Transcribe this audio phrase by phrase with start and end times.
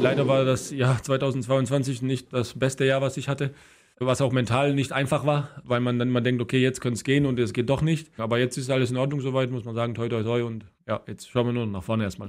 [0.00, 3.50] Leider war das Jahr 2022 nicht das beste Jahr, was ich hatte.
[3.98, 7.04] Was auch mental nicht einfach war, weil man dann immer denkt, okay, jetzt könnte es
[7.04, 8.10] gehen und es geht doch nicht.
[8.18, 10.42] Aber jetzt ist alles in Ordnung soweit, muss man sagen, toi toi toi.
[10.42, 12.28] Und ja, jetzt schauen wir nur nach vorne erstmal.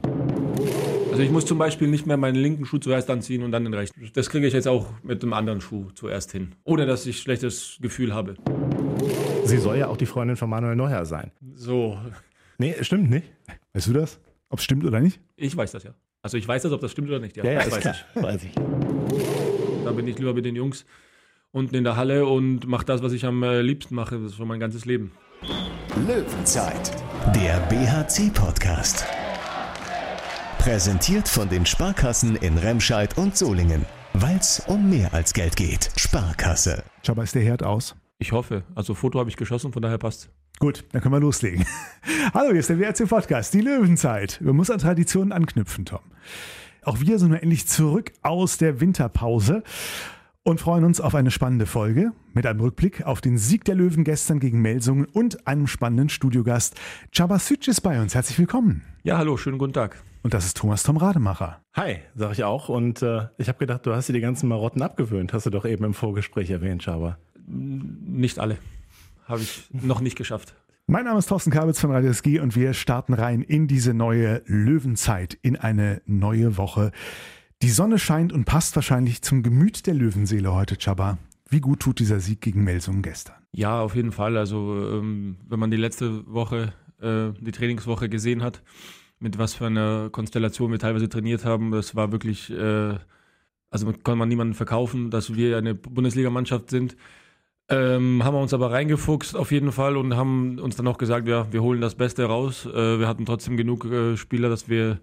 [1.11, 3.73] Also ich muss zum Beispiel nicht mehr meinen linken Schuh zuerst anziehen und dann den
[3.73, 4.09] rechten.
[4.13, 7.79] Das kriege ich jetzt auch mit dem anderen Schuh zuerst hin, ohne dass ich schlechtes
[7.81, 8.35] Gefühl habe.
[9.43, 11.31] Sie soll ja auch die Freundin von Manuel Neuer sein.
[11.55, 11.97] So.
[12.59, 13.27] Nee, stimmt nicht.
[13.73, 14.21] Weißt du das?
[14.49, 15.19] Ob es stimmt oder nicht?
[15.35, 15.91] Ich weiß das ja.
[16.27, 17.37] Also ich weiß das, ob das stimmt oder nicht.
[17.37, 17.95] Ja, ja, das ist weiß klar.
[18.13, 18.21] ich.
[18.21, 18.51] Weiß ich.
[19.85, 20.83] Da bin ich lieber mit den Jungs
[21.53, 24.15] unten in der Halle und mache das, was ich am äh, liebsten mache.
[24.15, 25.13] Das ist schon mein ganzes Leben.
[26.05, 26.91] Löwenzeit,
[27.33, 29.05] der BHC-Podcast.
[30.57, 33.85] Präsentiert von den Sparkassen in Remscheid und Solingen.
[34.11, 35.91] Weil es um mehr als Geld geht.
[35.95, 36.83] Sparkasse.
[37.05, 37.95] Schau ist der Herd aus?
[38.19, 38.63] Ich hoffe.
[38.75, 40.29] Also Foto habe ich geschossen, von daher passt.
[40.59, 41.65] Gut, dann können wir loslegen.
[42.33, 44.39] Hallo, hier ist der WRC Podcast, die Löwenzeit.
[44.43, 45.99] Wir müssen an Traditionen anknüpfen, Tom.
[46.81, 49.61] Auch wir sind nun endlich zurück aus der Winterpause
[50.41, 54.03] und freuen uns auf eine spannende Folge mit einem Rückblick auf den Sieg der Löwen
[54.03, 56.73] gestern gegen Melsungen und einem spannenden Studiogast.
[57.15, 58.15] Cabasic ist bei uns.
[58.15, 58.81] Herzlich willkommen.
[59.03, 60.01] Ja, hallo, schönen guten Tag.
[60.23, 61.61] Und das ist Thomas Tom Rademacher.
[61.75, 62.67] Hi, sag ich auch.
[62.69, 65.33] Und äh, ich habe gedacht, du hast dir die ganzen Marotten abgewöhnt.
[65.33, 67.19] Hast du doch eben im Vorgespräch erwähnt, Schaber.
[67.45, 68.57] Nicht alle.
[69.27, 70.55] Habe ich noch nicht geschafft.
[70.87, 74.41] Mein Name ist Thorsten Kabitz von Radio SG und wir starten rein in diese neue
[74.45, 76.93] Löwenzeit, in eine neue Woche.
[77.61, 81.17] Die Sonne scheint und passt wahrscheinlich zum Gemüt der Löwenseele heute, Chaba.
[81.49, 83.35] Wie gut tut dieser Sieg gegen Melsungen gestern?
[83.51, 84.37] Ja, auf jeden Fall.
[84.37, 88.63] Also ähm, wenn man die letzte Woche, äh, die Trainingswoche gesehen hat,
[89.19, 92.95] mit was für einer Konstellation wir teilweise trainiert haben, das war wirklich, äh,
[93.69, 96.95] also kann man niemanden verkaufen, dass wir eine Bundesligamannschaft sind.
[97.69, 101.27] Ähm, haben wir uns aber reingefuchst auf jeden Fall und haben uns dann auch gesagt,
[101.27, 102.65] ja, wir holen das Beste raus.
[102.65, 104.99] Äh, wir hatten trotzdem genug äh, Spieler, dass wir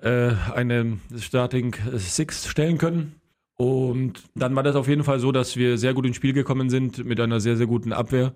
[0.00, 3.16] äh, eine Starting Six stellen können.
[3.56, 6.70] Und dann war das auf jeden Fall so, dass wir sehr gut ins Spiel gekommen
[6.70, 8.32] sind mit einer sehr, sehr guten Abwehr.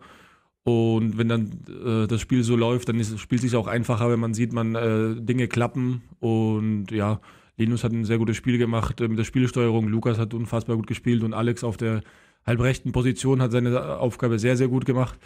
[0.64, 1.50] Und wenn dann
[1.84, 4.52] äh, das Spiel so läuft, dann ist, spielt es sich auch einfacher, wenn man sieht,
[4.52, 6.02] man äh, Dinge klappen.
[6.20, 7.20] Und ja,
[7.56, 9.88] Linus hat ein sehr gutes Spiel gemacht äh, mit der Spielsteuerung.
[9.88, 12.02] Lukas hat unfassbar gut gespielt und Alex auf der
[12.46, 15.18] halbrechten Position hat seine Aufgabe sehr, sehr gut gemacht.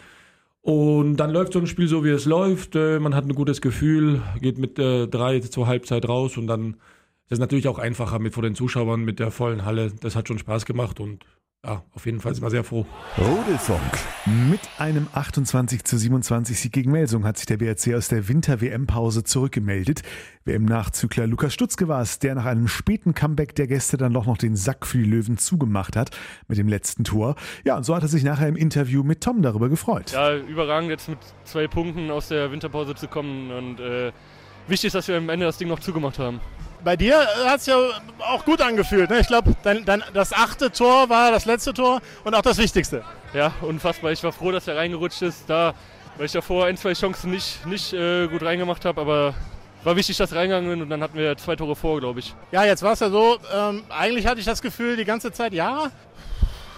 [0.61, 2.75] Und dann läuft so ein Spiel so, wie es läuft.
[2.75, 6.75] Äh, man hat ein gutes Gefühl, geht mit äh, drei zur Halbzeit raus und dann
[7.25, 9.91] ist es natürlich auch einfacher mit vor den Zuschauern, mit der vollen Halle.
[10.01, 11.25] Das hat schon Spaß gemacht und
[11.63, 12.87] ja, auf jeden Fall sind wir sehr froh.
[13.19, 13.99] Rudelfunk.
[14.49, 19.23] Mit einem 28 zu 27 Sieg gegen Melsung hat sich der BRC aus der Winter-WM-Pause
[19.23, 20.01] zurückgemeldet.
[20.45, 24.37] WM-Nachzügler Lukas Stutzke war es, der nach einem späten Comeback der Gäste dann doch noch
[24.37, 26.09] den Sack für die Löwen zugemacht hat
[26.47, 27.35] mit dem letzten Tor.
[27.63, 30.13] Ja, und so hat er sich nachher im Interview mit Tom darüber gefreut.
[30.13, 34.11] Ja, überragend jetzt mit zwei Punkten aus der Winterpause zu kommen und äh,
[34.67, 36.39] wichtig ist, dass wir am Ende das Ding noch zugemacht haben.
[36.83, 37.77] Bei dir hat es ja
[38.19, 39.09] auch gut angefühlt.
[39.09, 39.19] Ne?
[39.19, 39.55] Ich glaube,
[40.13, 43.03] das achte Tor war das letzte Tor und auch das Wichtigste.
[43.33, 44.11] Ja, unfassbar.
[44.11, 45.47] Ich war froh, dass er reingerutscht ist.
[45.47, 45.73] Da,
[46.17, 49.35] weil ich davor ein, zwei Chancen nicht, nicht äh, gut reingemacht habe, aber
[49.83, 52.33] war wichtig, dass er reingegangen ist und dann hatten wir zwei Tore vor, glaube ich.
[52.51, 55.53] Ja, jetzt war es ja so, ähm, eigentlich hatte ich das Gefühl die ganze Zeit,
[55.53, 55.91] ja,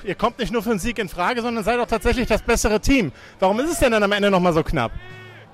[0.03, 2.79] ihr kommt nicht nur für einen Sieg in Frage, sondern seid auch tatsächlich das bessere
[2.79, 3.11] Team.
[3.39, 4.91] Warum ist es denn dann am Ende nochmal so knapp?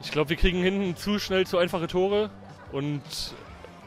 [0.01, 2.29] Ich glaube, wir kriegen hinten zu schnell zu einfache Tore
[2.71, 3.01] und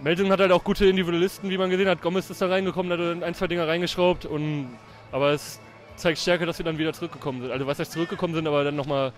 [0.03, 2.03] Meldung hat halt auch gute Individualisten, wie man gesehen hat.
[2.03, 4.27] Gomez ist da reingekommen, hat ein, zwei Dinger reingeschraubt.
[4.27, 4.77] Und,
[5.13, 5.61] aber es
[5.97, 7.53] zeigt Stärke, dass wir dann wieder zurückgekommen sind.
[7.53, 9.13] Also was heißt zurückgekommen sind, aber dann nochmal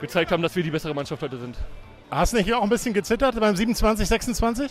[0.00, 1.56] gezeigt haben, dass wir die bessere Mannschaft heute sind.
[2.10, 4.70] Hast du nicht auch ein bisschen gezittert beim 27, 26?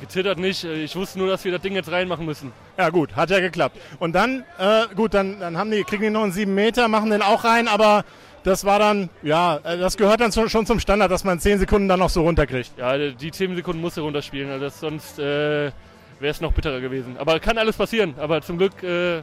[0.00, 0.64] Gezittert nicht.
[0.64, 2.52] Ich wusste nur, dass wir das Ding jetzt reinmachen müssen.
[2.76, 3.78] Ja gut, hat ja geklappt.
[3.98, 7.10] Und dann, äh, gut, dann, dann haben die, kriegen die noch einen 7 Meter, machen
[7.10, 8.04] den auch rein, aber
[8.44, 11.88] das war dann, ja, äh, das gehört dann schon zum Standard, dass man 10 Sekunden
[11.88, 12.70] dann noch so runterkriegt.
[12.76, 15.72] Ja, die 10 Sekunden muss er runterspielen, also sonst äh,
[16.20, 17.16] wäre es noch bitterer gewesen.
[17.18, 19.22] Aber kann alles passieren, aber zum Glück äh,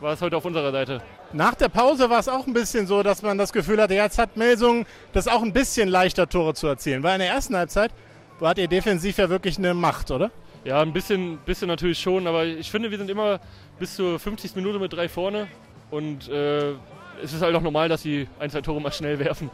[0.00, 1.02] war es heute auf unserer Seite.
[1.32, 4.18] Nach der Pause war es auch ein bisschen so, dass man das Gefühl hatte, jetzt
[4.18, 7.02] hat Melsung das auch ein bisschen leichter, Tore zu erzielen.
[7.02, 7.92] Weil in der ersten Halbzeit
[8.40, 10.30] wart ihr defensiv ja wirklich eine Macht, oder?
[10.64, 13.40] Ja, ein bisschen, bisschen natürlich schon, aber ich finde, wir sind immer
[13.78, 14.56] bis zur 50.
[14.56, 15.48] Minute mit drei vorne
[15.90, 16.74] und äh,
[17.22, 19.50] es ist halt auch normal, dass sie ein, zwei Tore mal schnell werfen.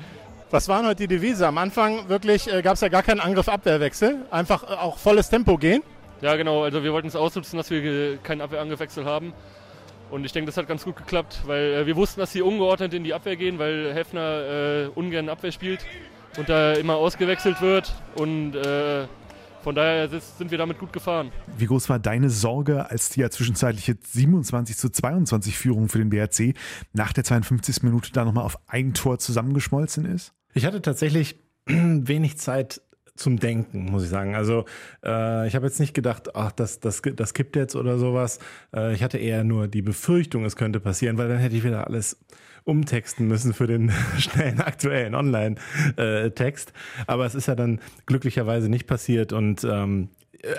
[0.51, 1.47] Was waren heute die Devise?
[1.47, 5.59] Am Anfang wirklich äh, gab es ja gar keinen Angriff-Abwehrwechsel, einfach äh, auch volles Tempo
[5.59, 5.83] gehen.
[6.21, 6.65] Ja, genau.
[6.65, 9.35] Also wir wollten es ausnutzen, dass wir keinen Abwehrangriffwechsel haben.
[10.11, 12.95] Und ich denke, das hat ganz gut geklappt, weil äh, wir wussten, dass sie ungeordnet
[12.95, 15.85] in die Abwehr gehen, weil Hefner äh, ungern Abwehr spielt
[16.39, 17.93] und da immer ausgewechselt wird.
[18.17, 19.05] Und äh,
[19.63, 21.31] von daher sind wir damit gut gefahren.
[21.57, 26.11] Wie groß war deine Sorge, als die ja zwischenzeitliche 27 zu 22 Führung für den
[26.11, 26.55] BRC
[26.93, 27.83] nach der 52.
[27.83, 30.33] Minute da nochmal auf ein Tor zusammengeschmolzen ist?
[30.55, 32.83] Ich hatte tatsächlich wenig Zeit
[33.19, 34.35] zum Denken, muss ich sagen.
[34.35, 34.65] Also
[35.05, 38.39] äh, ich habe jetzt nicht gedacht, ach, das, das, das kippt jetzt oder sowas.
[38.75, 41.87] Äh, ich hatte eher nur die Befürchtung, es könnte passieren, weil dann hätte ich wieder
[41.87, 42.19] alles
[42.65, 46.73] umtexten müssen für den schnellen aktuellen Online-Text.
[47.07, 49.33] Aber es ist ja dann glücklicherweise nicht passiert.
[49.33, 50.11] Und ähm,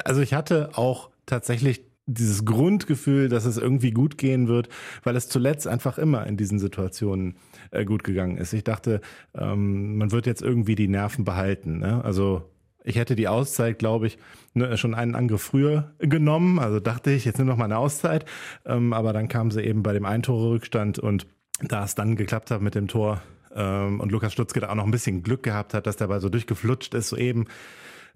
[0.04, 4.70] also ich hatte auch tatsächlich dieses Grundgefühl, dass es irgendwie gut gehen wird,
[5.04, 7.36] weil es zuletzt einfach immer in diesen Situationen
[7.72, 8.54] äh, gut gegangen ist.
[8.54, 9.02] Ich dachte,
[9.36, 11.80] ähm, man wird jetzt irgendwie die Nerven behalten.
[11.80, 12.04] Ne?
[12.04, 12.50] Also
[12.84, 14.18] ich hätte die Auszeit, glaube ich,
[14.54, 16.60] ne, schon einen Angriff früher genommen.
[16.60, 18.26] Also dachte ich, jetzt nimm noch mal eine Auszeit.
[18.66, 21.28] Ähm, aber dann kam sie eben bei dem Eintore-Rückstand und
[21.62, 23.22] da es dann geklappt hat mit dem Tor
[23.54, 26.22] ähm, und Lukas Stutzke da auch noch ein bisschen Glück gehabt hat, dass der Ball
[26.22, 27.46] so durchgeflutscht ist, so eben.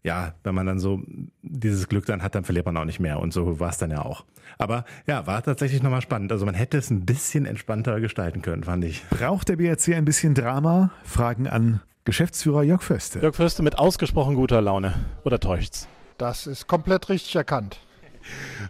[0.04, 1.02] Ja, wenn man dann so
[1.42, 3.20] dieses Glück dann hat, dann verliert man auch nicht mehr.
[3.20, 4.26] Und so war es dann ja auch.
[4.58, 6.32] Aber ja, war tatsächlich nochmal spannend.
[6.32, 9.04] Also man hätte es ein bisschen entspannter gestalten können, fand ich.
[9.10, 10.92] Braucht der BRC ein bisschen Drama?
[11.06, 13.20] Fragen an Geschäftsführer Jörg Förste.
[13.20, 14.94] Jörg Förste mit ausgesprochen guter Laune.
[15.24, 15.88] Oder täuscht's?
[16.18, 17.80] Das ist komplett richtig erkannt.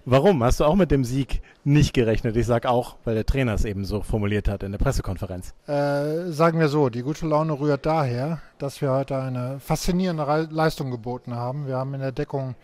[0.05, 0.43] Warum?
[0.43, 2.35] Hast du auch mit dem Sieg nicht gerechnet?
[2.35, 5.53] Ich sage auch, weil der Trainer es eben so formuliert hat in der Pressekonferenz.
[5.67, 10.91] Äh, sagen wir so, die gute Laune rührt daher, dass wir heute eine faszinierende Leistung
[10.91, 11.67] geboten haben.
[11.67, 12.55] Wir haben in der Deckung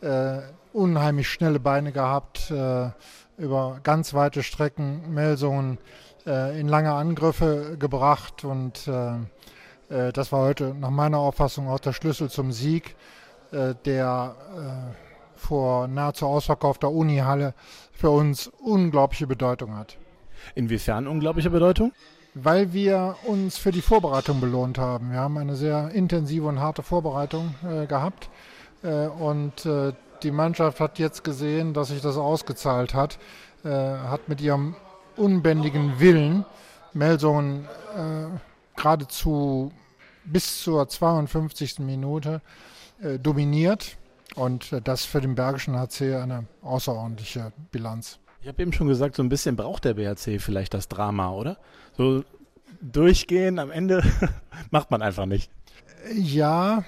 [0.00, 0.38] äh,
[0.72, 2.90] unheimlich schnelle Beine gehabt, äh,
[3.36, 5.78] über ganz weite Strecken Melsungen
[6.26, 9.14] äh, in lange Angriffe gebracht und äh,
[9.88, 12.96] äh, das war heute nach meiner Auffassung auch der Schlüssel zum Sieg,
[13.50, 14.34] der
[15.38, 17.54] vor nahezu ausverkaufter Unihalle
[17.92, 19.96] für uns unglaubliche Bedeutung hat.
[20.54, 21.92] Inwiefern unglaubliche Bedeutung?
[22.34, 25.12] Weil wir uns für die Vorbereitung belohnt haben.
[25.12, 28.28] Wir haben eine sehr intensive und harte Vorbereitung äh, gehabt
[28.82, 29.92] äh, und äh,
[30.22, 33.18] die Mannschaft hat jetzt gesehen, dass sich das ausgezahlt hat,
[33.64, 34.74] äh, hat mit ihrem
[35.16, 36.44] unbändigen Willen
[36.92, 38.26] Melsungen äh,
[38.76, 39.72] geradezu
[40.24, 41.80] bis zur 52.
[41.80, 42.40] Minute
[43.02, 43.97] äh, dominiert
[44.34, 48.18] und äh, das für den Bergischen HC eine außerordentliche Bilanz.
[48.40, 51.58] Ich habe eben schon gesagt, so ein bisschen braucht der BHC vielleicht das Drama, oder?
[51.96, 52.24] So
[52.80, 54.02] durchgehen am Ende
[54.70, 55.50] macht man einfach nicht.
[56.14, 56.84] Ja,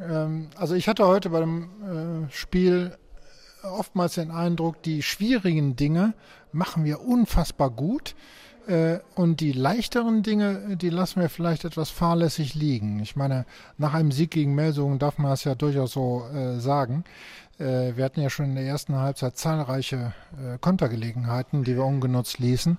[0.00, 2.96] ähm, also ich hatte heute bei dem äh, Spiel
[3.62, 6.14] oftmals den Eindruck, die schwierigen Dinge
[6.52, 8.14] machen wir unfassbar gut.
[8.68, 13.00] Äh, und die leichteren Dinge, die lassen wir vielleicht etwas fahrlässig liegen.
[13.00, 13.46] Ich meine,
[13.78, 17.04] nach einem Sieg gegen Melsungen darf man das ja durchaus so äh, sagen.
[17.58, 22.40] Äh, wir hatten ja schon in der ersten Halbzeit zahlreiche äh, Kontergelegenheiten, die wir ungenutzt
[22.40, 22.76] ließen.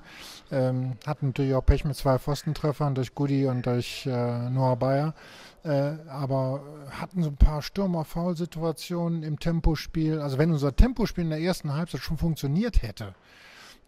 [0.51, 5.15] Ähm, hatten natürlich auch Pech mit zwei Pfostentreffern durch Goody und durch äh, Noah Bayer.
[5.63, 10.19] Äh, aber hatten so ein paar Stürmer-Foul-Situationen im Tempospiel.
[10.19, 13.15] Also wenn unser Tempospiel in der ersten Halbzeit schon funktioniert hätte,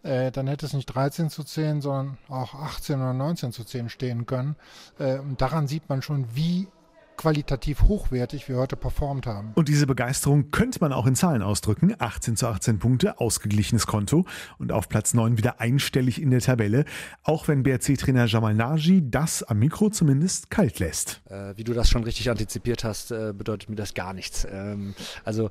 [0.02, 3.88] äh, dann hätte es nicht 13 zu 10, sondern auch 18 oder 19 zu 10
[3.88, 4.56] stehen können.
[4.98, 6.68] Äh, und daran sieht man schon, wie
[7.16, 9.52] qualitativ hochwertig wir heute performt haben.
[9.54, 11.94] Und diese Begeisterung könnte man auch in Zahlen ausdrücken.
[11.98, 14.24] 18 zu 18 Punkte, ausgeglichenes Konto
[14.58, 16.84] und auf Platz 9 wieder einstellig in der Tabelle.
[17.22, 21.22] Auch wenn BRC-Trainer Jamal Naji das am Mikro zumindest kalt lässt.
[21.30, 24.46] Äh, wie du das schon richtig antizipiert hast, äh, bedeutet mir das gar nichts.
[24.50, 24.94] Ähm,
[25.24, 25.50] also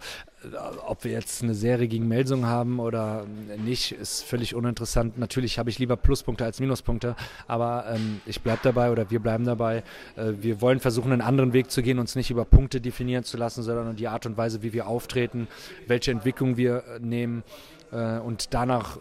[0.87, 3.25] ob wir jetzt eine Serie gegen Melsungen haben oder
[3.63, 5.17] nicht, ist völlig uninteressant.
[5.17, 7.15] Natürlich habe ich lieber Pluspunkte als Minuspunkte,
[7.47, 9.83] aber ähm, ich bleibe dabei oder wir bleiben dabei.
[10.15, 13.37] Äh, wir wollen versuchen, einen anderen Weg zu gehen, uns nicht über Punkte definieren zu
[13.37, 15.47] lassen, sondern die Art und Weise, wie wir auftreten,
[15.87, 17.43] welche Entwicklung wir äh, nehmen
[17.91, 18.97] äh, und danach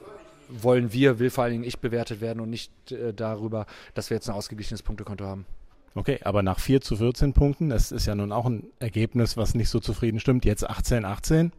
[0.49, 4.17] wollen wir, will vor allen Dingen ich bewertet werden und nicht äh, darüber, dass wir
[4.17, 5.47] jetzt ein ausgeglichenes Punktekonto haben.
[5.95, 9.55] Okay, aber nach 4 zu 14 Punkten, das ist ja nun auch ein Ergebnis, was
[9.55, 10.45] nicht so zufrieden stimmt.
[10.45, 11.53] Jetzt 18, 18,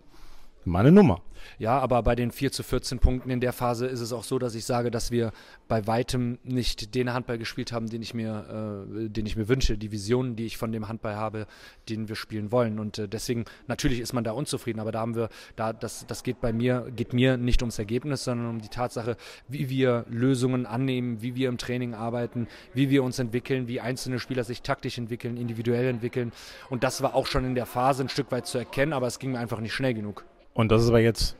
[0.65, 1.21] meine Nummer.
[1.57, 4.39] Ja, aber bei den 4 zu 14 Punkten in der Phase ist es auch so,
[4.39, 5.31] dass ich sage, dass wir
[5.67, 9.77] bei weitem nicht den Handball gespielt haben, den ich mir, äh, den ich mir wünsche,
[9.77, 11.47] die Visionen, die ich von dem Handball habe,
[11.89, 12.79] den wir spielen wollen.
[12.79, 16.23] Und äh, deswegen, natürlich ist man da unzufrieden, aber da haben wir, da, das, das
[16.23, 20.65] geht bei mir, geht mir nicht ums Ergebnis, sondern um die Tatsache, wie wir Lösungen
[20.65, 24.97] annehmen, wie wir im Training arbeiten, wie wir uns entwickeln, wie einzelne Spieler sich taktisch
[24.97, 26.31] entwickeln, individuell entwickeln.
[26.69, 29.19] Und das war auch schon in der Phase ein Stück weit zu erkennen, aber es
[29.19, 30.25] ging mir einfach nicht schnell genug.
[30.53, 31.35] Und das ist aber jetzt,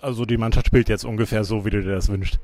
[0.00, 2.40] also die Mannschaft spielt jetzt ungefähr so, wie du dir das wünschst.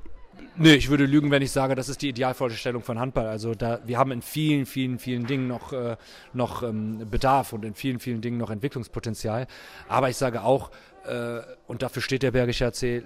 [0.57, 3.27] Nee, ich würde lügen, wenn ich sage, das ist die Idealvorstellung von Handball.
[3.27, 5.97] Also da, wir haben in vielen, vielen, vielen Dingen noch, äh,
[6.35, 9.47] noch ähm, Bedarf und in vielen, vielen Dingen noch Entwicklungspotenzial.
[9.89, 10.71] Aber ich sage auch,
[11.07, 13.03] äh, und dafür steht der Bergische AC, äh,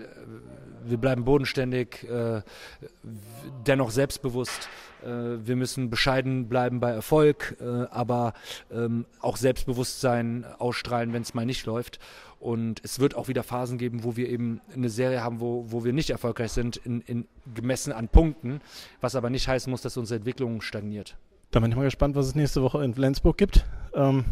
[0.87, 2.43] wir bleiben bodenständig, äh,
[3.67, 4.69] dennoch selbstbewusst.
[5.05, 8.35] Äh, wir müssen bescheiden bleiben bei Erfolg, äh, aber
[8.73, 11.99] ähm, auch Selbstbewusstsein ausstrahlen, wenn es mal nicht läuft.
[12.41, 15.85] Und es wird auch wieder Phasen geben, wo wir eben eine Serie haben, wo, wo
[15.85, 18.61] wir nicht erfolgreich sind, in, in, gemessen an Punkten,
[19.01, 21.17] was aber nicht heißen muss, dass unsere Entwicklung stagniert.
[21.51, 23.65] Da bin ich mal gespannt, was es nächste Woche in Flensburg gibt.
[23.95, 24.25] Ähm,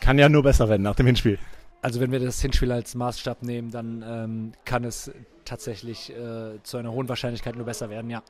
[0.00, 1.38] kann ja nur besser werden nach dem Hinspiel.
[1.82, 5.10] Also wenn wir das Hinspiel als Maßstab nehmen, dann ähm, kann es
[5.44, 8.22] tatsächlich äh, zu einer hohen Wahrscheinlichkeit nur besser werden, ja.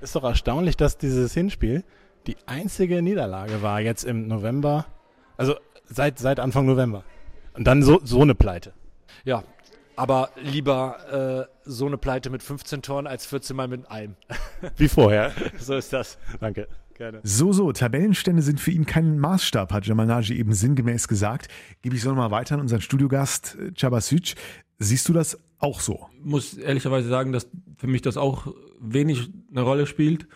[0.00, 1.84] Ist doch erstaunlich, dass dieses Hinspiel
[2.26, 4.86] die einzige Niederlage war jetzt im November,
[5.36, 5.54] also
[5.86, 7.04] seit, seit Anfang November.
[7.54, 8.72] Und dann so, so eine Pleite.
[9.24, 9.42] Ja,
[9.96, 14.14] aber lieber äh, so eine Pleite mit 15 Toren als 14 Mal mit einem.
[14.76, 15.32] Wie vorher.
[15.58, 16.18] so ist das.
[16.38, 16.68] Danke.
[16.94, 17.20] Gerne.
[17.22, 21.48] So, so, Tabellenstände sind für ihn kein Maßstab, hat Jamal Naji eben sinngemäß gesagt.
[21.82, 24.34] Gebe ich so nochmal weiter an unseren Studiogast äh, Chabasic.
[24.78, 26.08] Siehst du das auch so?
[26.18, 30.26] Ich muss ehrlicherweise sagen, dass für mich das auch wenig eine Rolle spielt,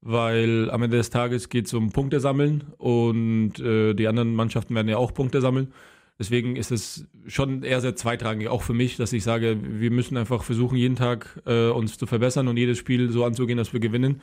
[0.00, 4.74] weil am Ende des Tages geht es um Punkte sammeln und äh, die anderen Mannschaften
[4.74, 5.72] werden ja auch Punkte sammeln.
[6.18, 10.16] Deswegen ist es schon eher sehr zweitrangig, auch für mich, dass ich sage, wir müssen
[10.16, 13.80] einfach versuchen, jeden Tag äh, uns zu verbessern und jedes Spiel so anzugehen, dass wir
[13.80, 14.20] gewinnen.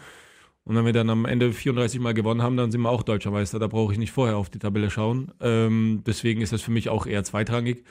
[0.63, 3.32] Und wenn wir dann am Ende 34 Mal gewonnen haben, dann sind wir auch Deutscher
[3.32, 3.60] Meister.
[3.60, 5.32] Da brauche ich nicht vorher auf die Tabelle schauen.
[5.42, 7.84] Ähm, deswegen ist das für mich auch eher zweitrangig.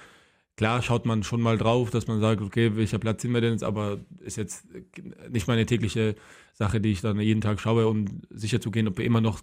[0.57, 3.52] Klar schaut man schon mal drauf, dass man sagt, okay, welcher Platz sind wir denn
[3.52, 4.66] jetzt, aber ist jetzt
[5.30, 6.16] nicht meine tägliche
[6.52, 9.40] Sache, die ich dann jeden Tag schaue, um sicher zu gehen, ob wir immer noch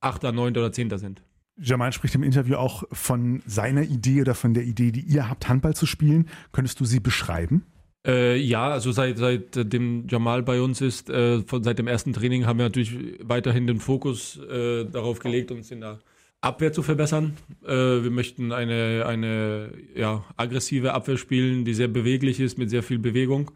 [0.00, 1.22] Achter, Neunter oder Zehnter sind.
[1.60, 5.48] Jamal spricht im Interview auch von seiner Idee oder von der Idee, die ihr habt,
[5.48, 6.28] Handball zu spielen.
[6.52, 7.66] Könntest du sie beschreiben?
[8.06, 12.46] Äh, ja, also seit, seitdem Jamal bei uns ist, äh, von, seit dem ersten Training
[12.46, 15.98] haben wir natürlich weiterhin den Fokus äh, darauf gelegt, uns in der
[16.40, 17.36] Abwehr zu verbessern.
[17.64, 17.68] Äh,
[18.02, 22.98] wir möchten eine, eine ja, aggressive Abwehr spielen, die sehr beweglich ist, mit sehr viel
[22.98, 23.50] Bewegung.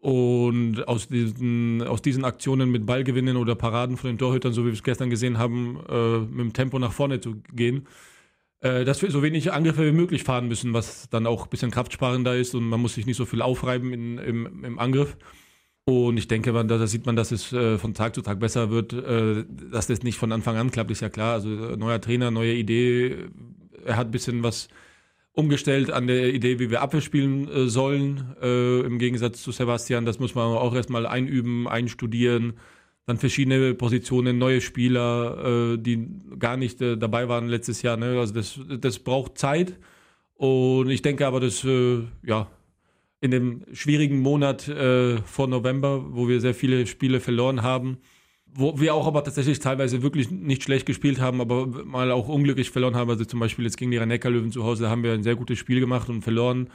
[0.00, 4.66] Und aus diesen, aus diesen Aktionen mit Ballgewinnen oder Paraden von den Torhütern, so wie
[4.66, 7.86] wir es gestern gesehen haben, äh, mit dem Tempo nach vorne zu gehen,
[8.60, 11.70] äh, dass wir so wenig Angriffe wie möglich fahren müssen, was dann auch ein bisschen
[11.70, 15.16] kraftsparender ist und man muss sich nicht so viel aufreiben in, im, im Angriff.
[15.86, 18.92] Und ich denke, da sieht man, dass es äh, von Tag zu Tag besser wird,
[18.94, 21.34] äh, dass das nicht von Anfang an klappt, ist ja klar.
[21.34, 23.26] Also neuer Trainer, neue Idee.
[23.84, 24.68] Er hat ein bisschen was
[25.32, 30.06] umgestellt an der Idee, wie wir Abwehr spielen sollen, im Gegensatz zu Sebastian.
[30.06, 32.54] Das muss man auch erstmal einüben, einstudieren
[33.06, 37.96] dann verschiedene Positionen, neue Spieler, äh, die gar nicht äh, dabei waren letztes Jahr.
[37.96, 38.18] Ne?
[38.18, 39.78] Also das, das braucht Zeit.
[40.36, 42.50] Und ich denke aber, dass äh, ja,
[43.24, 47.96] in dem schwierigen Monat äh, vor November, wo wir sehr viele Spiele verloren haben,
[48.52, 52.70] wo wir auch aber tatsächlich teilweise wirklich nicht schlecht gespielt haben, aber mal auch unglücklich
[52.70, 53.08] verloren haben.
[53.08, 55.36] Also zum Beispiel jetzt gegen die rhein löwen zu Hause, da haben wir ein sehr
[55.36, 56.68] gutes Spiel gemacht und verloren.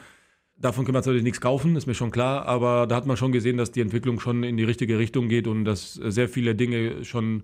[0.57, 3.31] Davon können wir natürlich nichts kaufen, ist mir schon klar, aber da hat man schon
[3.31, 7.05] gesehen, dass die Entwicklung schon in die richtige Richtung geht und dass sehr viele Dinge
[7.05, 7.43] schon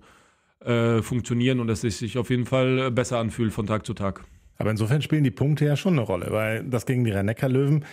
[0.64, 4.24] äh, funktionieren und dass es sich auf jeden Fall besser anfühlt von Tag zu Tag.
[4.58, 7.84] Aber insofern spielen die Punkte ja schon eine Rolle, weil das gegen die rhein löwen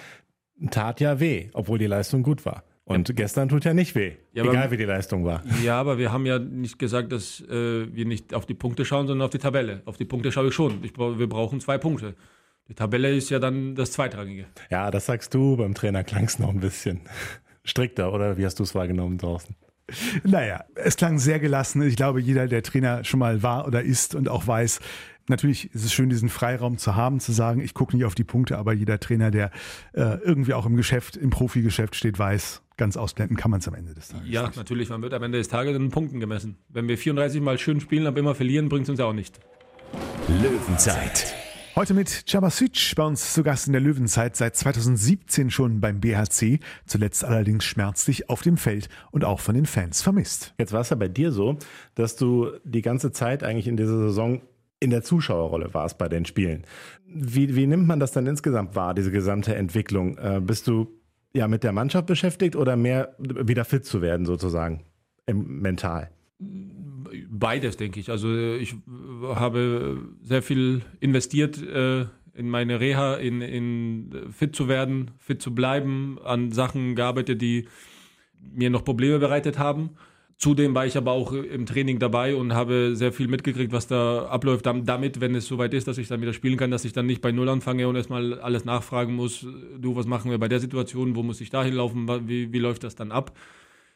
[0.69, 2.63] tat ja weh, obwohl die Leistung gut war.
[2.85, 3.15] Und ja.
[3.15, 5.41] gestern tut ja nicht weh, ja, egal aber, wie die Leistung war.
[5.63, 9.07] Ja, aber wir haben ja nicht gesagt, dass äh, wir nicht auf die Punkte schauen,
[9.07, 9.81] sondern auf die Tabelle.
[9.85, 10.83] Auf die Punkte schaue ich schon.
[10.83, 12.13] Ich, wir brauchen zwei Punkte.
[12.67, 14.47] Die Tabelle ist ja dann das Zweitrangige.
[14.69, 15.55] Ja, das sagst du.
[15.55, 17.01] Beim Trainer klang es noch ein bisschen
[17.63, 19.55] strikter, oder wie hast du es wahrgenommen draußen?
[20.23, 21.81] Naja, es klang sehr gelassen.
[21.81, 24.79] Ich glaube, jeder, der Trainer schon mal war oder ist und auch weiß,
[25.27, 28.23] natürlich ist es schön, diesen Freiraum zu haben, zu sagen, ich gucke nicht auf die
[28.23, 29.51] Punkte, aber jeder Trainer, der
[29.93, 33.75] äh, irgendwie auch im Geschäft, im Profigeschäft steht, weiß, ganz ausblenden kann man es am
[33.75, 34.27] Ende des Tages.
[34.29, 34.57] Ja, nicht.
[34.57, 36.57] natürlich, man wird am Ende des Tages in Punkten gemessen.
[36.69, 39.39] Wenn wir 34 Mal schön spielen, aber immer verlieren, bringt es uns auch nicht.
[40.27, 41.35] Löwenzeit.
[41.75, 46.59] Heute mit Cabasic bei uns zu Gast in der Löwenzeit, seit 2017 schon beim BHC,
[46.85, 50.53] zuletzt allerdings schmerzlich auf dem Feld und auch von den Fans vermisst.
[50.59, 51.57] Jetzt war es ja bei dir so,
[51.95, 54.43] dass du die ganze Zeit eigentlich in dieser Saison
[54.79, 56.63] in der Zuschauerrolle warst bei den Spielen.
[57.07, 60.15] Wie, wie nimmt man das dann insgesamt wahr, diese gesamte Entwicklung?
[60.19, 60.91] Äh, bist du
[61.33, 64.83] ja mit der Mannschaft beschäftigt oder mehr wieder fit zu werden sozusagen,
[65.25, 66.11] im, mental?
[67.29, 68.09] Beides, denke ich.
[68.09, 68.75] Also ich
[69.23, 75.53] habe sehr viel investiert äh, in meine Reha, in, in fit zu werden, fit zu
[75.53, 77.67] bleiben, an Sachen gearbeitet, die
[78.39, 79.91] mir noch Probleme bereitet haben.
[80.37, 84.25] Zudem war ich aber auch im Training dabei und habe sehr viel mitgekriegt, was da
[84.25, 87.05] abläuft, damit, wenn es soweit ist, dass ich dann wieder spielen kann, dass ich dann
[87.05, 89.45] nicht bei Null anfange und erstmal alles nachfragen muss,
[89.77, 92.83] du, was machen wir bei der Situation, wo muss ich da hinlaufen, wie, wie läuft
[92.83, 93.37] das dann ab?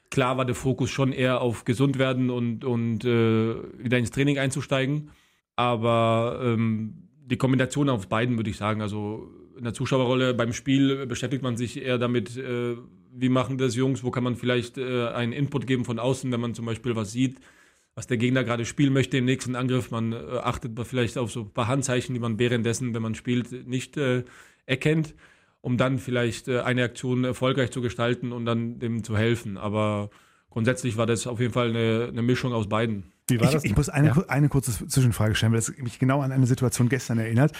[0.09, 4.39] Klar war der Fokus schon eher auf gesund werden und, und äh, wieder ins Training
[4.39, 5.09] einzusteigen.
[5.55, 8.81] Aber ähm, die Kombination auf beiden würde ich sagen.
[8.81, 12.75] Also in der Zuschauerrolle beim Spiel beschäftigt man sich eher damit, äh,
[13.13, 16.39] wie machen das Jungs, wo kann man vielleicht äh, einen Input geben von außen, wenn
[16.39, 17.39] man zum Beispiel was sieht,
[17.95, 19.91] was der Gegner gerade spielen möchte im nächsten Angriff.
[19.91, 23.67] Man äh, achtet vielleicht auf so ein paar Handzeichen, die man währenddessen, wenn man spielt,
[23.67, 24.23] nicht äh,
[24.65, 25.15] erkennt
[25.61, 29.57] um dann vielleicht äh, eine Aktion erfolgreich zu gestalten und dann dem zu helfen.
[29.57, 30.09] Aber
[30.49, 33.11] grundsätzlich war das auf jeden Fall eine, eine Mischung aus beiden.
[33.29, 33.65] Wie war ich, das?
[33.65, 34.25] Ich muss eine, ja.
[34.29, 37.51] eine kurze Zwischenfrage stellen, weil es mich genau an eine Situation gestern erinnert.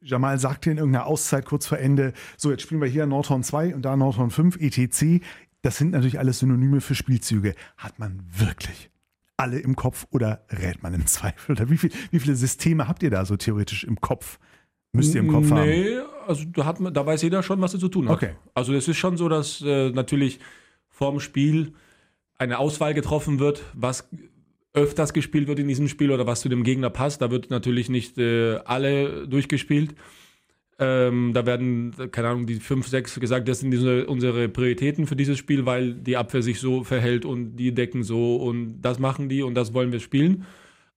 [0.00, 3.74] Jamal sagte in irgendeiner Auszeit kurz vor Ende, so jetzt spielen wir hier Nordhorn 2
[3.74, 5.22] und da Nordhorn 5, ETC.
[5.62, 7.54] Das sind natürlich alles Synonyme für Spielzüge.
[7.76, 8.90] Hat man wirklich
[9.36, 11.52] alle im Kopf oder rät man im Zweifel?
[11.52, 14.38] Oder wie, viel, wie viele Systeme habt ihr da so theoretisch im Kopf?
[14.96, 15.68] Müsst ihr im Kopf nee, haben?
[15.68, 18.16] Nee, also da, hat man, da weiß jeder schon, was er zu tun hat.
[18.16, 18.30] Okay.
[18.54, 20.40] Also es ist schon so, dass äh, natürlich
[20.88, 21.72] vorm Spiel
[22.38, 24.08] eine Auswahl getroffen wird, was
[24.74, 27.22] öfters gespielt wird in diesem Spiel oder was zu dem Gegner passt.
[27.22, 29.94] Da wird natürlich nicht äh, alle durchgespielt.
[30.78, 35.16] Ähm, da werden, keine Ahnung, die 5, 6 gesagt, das sind diese, unsere Prioritäten für
[35.16, 39.30] dieses Spiel, weil die Abwehr sich so verhält und die decken so und das machen
[39.30, 40.44] die und das wollen wir spielen.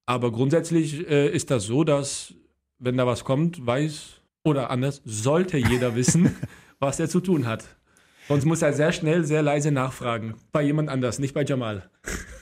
[0.05, 2.33] Aber grundsätzlich äh, ist das so, dass
[2.79, 6.35] wenn da was kommt, weiß oder anders, sollte jeder wissen,
[6.79, 7.63] was er zu tun hat.
[8.29, 10.35] Sonst muss er sehr schnell, sehr leise nachfragen.
[10.51, 11.89] Bei jemand anders, nicht bei Jamal.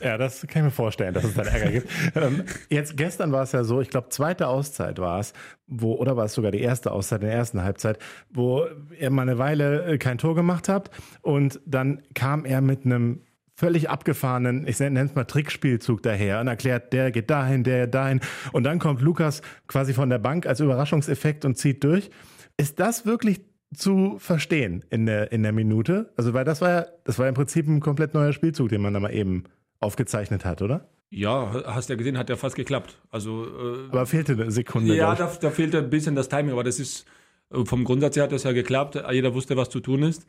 [0.02, 1.88] Ja, das kann ich mir vorstellen, dass es dann Ärger gibt.
[2.16, 5.32] Ähm, jetzt gestern war es ja so, ich glaube, zweite Auszeit war es,
[5.66, 8.66] wo, oder war es sogar die erste Auszeit in der ersten Halbzeit, wo
[9.00, 10.92] er mal eine Weile äh, kein Tor gemacht hat
[11.22, 13.22] und dann kam er mit einem
[13.58, 18.22] völlig abgefahrenen, ich nenne es mal Trickspielzug daher und erklärt, der geht dahin, der dahin.
[18.52, 22.12] Und dann kommt Lukas quasi von der Bank als Überraschungseffekt und zieht durch.
[22.58, 23.42] Ist das wirklich
[23.76, 26.14] zu verstehen in der, in der Minute.
[26.16, 28.94] Also, weil das war ja, das war im Prinzip ein komplett neuer Spielzug, den man
[28.94, 29.44] da mal eben
[29.80, 30.88] aufgezeichnet hat, oder?
[31.10, 33.00] Ja, hast ja gesehen, hat ja fast geklappt.
[33.10, 34.96] Also, äh, aber fehlte eine Sekunde.
[34.96, 37.06] Ja, da, da, fehlte ein bisschen das Timing, aber das ist
[37.52, 39.02] äh, vom Grundsatz her hat das ja geklappt.
[39.12, 40.28] Jeder wusste, was zu tun ist.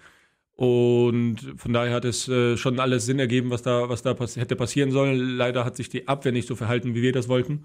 [0.59, 4.37] Und von daher hat es äh, schon alles Sinn ergeben, was da, was da pass
[4.37, 5.17] hätte passieren sollen.
[5.17, 7.65] Leider hat sich die Abwehr nicht so verhalten, wie wir das wollten.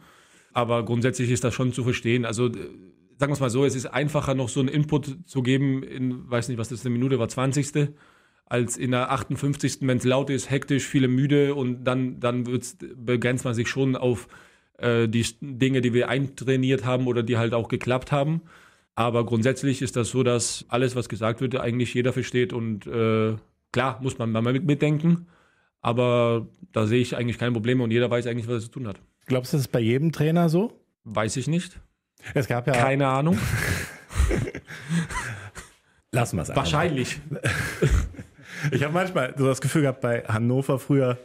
[0.54, 2.24] Aber grundsätzlich ist das schon zu verstehen.
[2.24, 5.82] Also sagen wir es mal so, es ist einfacher noch so einen Input zu geben
[5.82, 7.90] in, weiß nicht, was das eine Minute war, 20.
[8.46, 9.80] als in der 58.
[9.82, 13.96] wenn es laut ist, hektisch, viele müde und dann, dann wird's, begrenzt man sich schon
[13.96, 14.28] auf
[14.78, 18.44] äh, die Dinge, die wir eintrainiert haben oder die halt auch geklappt haben.
[18.96, 23.36] Aber grundsätzlich ist das so, dass alles, was gesagt wird, eigentlich jeder versteht und äh,
[23.72, 25.28] klar muss man mal mit, mitdenken.
[25.82, 28.88] Aber da sehe ich eigentlich keine Probleme und jeder weiß eigentlich, was er zu tun
[28.88, 29.02] hat.
[29.26, 30.80] Glaubst du, das ist bei jedem Trainer so?
[31.04, 31.80] Weiß ich nicht.
[32.34, 32.74] Es gab ja.
[32.74, 33.38] Keine Ahnung.
[36.12, 37.20] Lassen wir es Wahrscheinlich.
[38.72, 41.18] ich habe manchmal so das Gefühl gehabt, bei Hannover früher,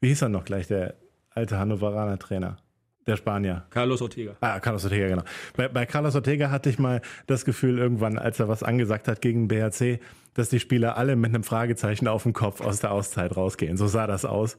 [0.00, 0.94] wie hieß er noch gleich, der
[1.30, 2.58] alte Hannoveraner Trainer?
[3.06, 3.64] Der Spanier.
[3.70, 4.36] Carlos Ortega.
[4.40, 5.22] Ah, Carlos Ortega, genau.
[5.56, 9.20] Bei, bei, Carlos Ortega hatte ich mal das Gefühl irgendwann, als er was angesagt hat
[9.20, 10.00] gegen BRC,
[10.34, 13.76] dass die Spieler alle mit einem Fragezeichen auf dem Kopf aus der Auszeit rausgehen.
[13.76, 14.58] So sah das aus.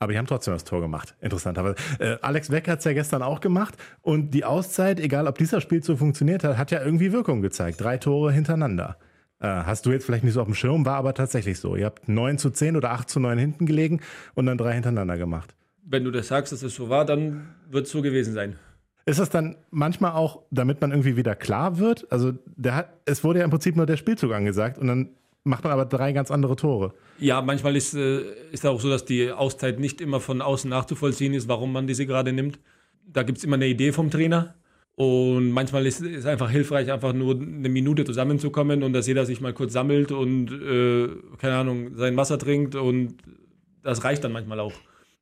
[0.00, 1.16] Aber die haben trotzdem das Tor gemacht.
[1.20, 1.76] Interessanterweise.
[1.98, 3.74] Äh, Alex Weck hat es ja gestern auch gemacht.
[4.02, 7.80] Und die Auszeit, egal ob dieser Spiel so funktioniert hat, hat ja irgendwie Wirkung gezeigt.
[7.80, 8.98] Drei Tore hintereinander.
[9.40, 11.74] Äh, hast du jetzt vielleicht nicht so auf dem Schirm, war aber tatsächlich so.
[11.74, 14.00] Ihr habt 9 zu 10 oder 8 zu 9 hinten gelegen
[14.34, 15.54] und dann drei hintereinander gemacht.
[15.90, 18.56] Wenn du das sagst, dass es so war, dann wird es so gewesen sein.
[19.06, 22.10] Ist das dann manchmal auch, damit man irgendwie wieder klar wird?
[22.12, 25.10] Also der hat, es wurde ja im Prinzip nur der Spielzug angesagt und dann
[25.44, 26.92] macht man aber drei ganz andere Tore.
[27.18, 31.32] Ja, manchmal ist es äh, auch so, dass die Auszeit nicht immer von außen nachzuvollziehen
[31.32, 32.58] ist, warum man diese gerade nimmt.
[33.06, 34.54] Da gibt es immer eine Idee vom Trainer.
[34.94, 39.40] Und manchmal ist es einfach hilfreich, einfach nur eine Minute zusammenzukommen und dass jeder sich
[39.40, 43.14] mal kurz sammelt und, äh, keine Ahnung, sein Wasser trinkt und
[43.84, 44.72] das reicht dann manchmal auch.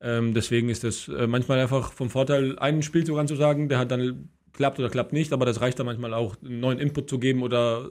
[0.07, 4.29] Ähm, deswegen ist es äh, manchmal einfach vom Vorteil, einen Spielzug anzusagen, der hat dann
[4.53, 7.43] klappt oder klappt nicht, aber das reicht dann manchmal auch, einen neuen Input zu geben
[7.43, 7.91] oder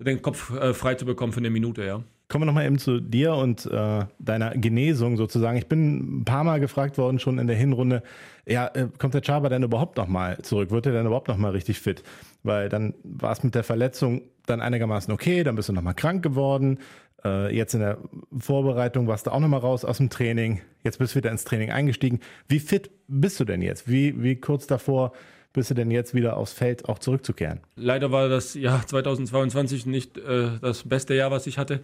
[0.00, 2.02] äh, den Kopf äh, frei zu bekommen für eine Minute, ja.
[2.28, 5.56] Kommen wir nochmal eben zu dir und äh, deiner Genesung sozusagen.
[5.56, 8.02] Ich bin ein paar Mal gefragt worden schon in der Hinrunde,
[8.46, 10.70] ja, äh, kommt der Chaba denn überhaupt nochmal zurück?
[10.70, 12.02] Wird er denn überhaupt nochmal richtig fit?
[12.42, 16.22] Weil dann war es mit der Verletzung dann einigermaßen okay, dann bist du nochmal krank
[16.22, 16.78] geworden.
[17.24, 17.98] Äh, jetzt in der
[18.38, 20.60] Vorbereitung warst du auch nochmal raus aus dem Training.
[20.84, 22.20] Jetzt bist du wieder ins Training eingestiegen.
[22.48, 23.88] Wie fit bist du denn jetzt?
[23.88, 25.12] Wie, wie kurz davor
[25.52, 27.60] bist du denn jetzt wieder aufs Feld auch zurückzukehren?
[27.76, 31.80] Leider war das Jahr 2022 nicht äh, das beste Jahr, was ich hatte.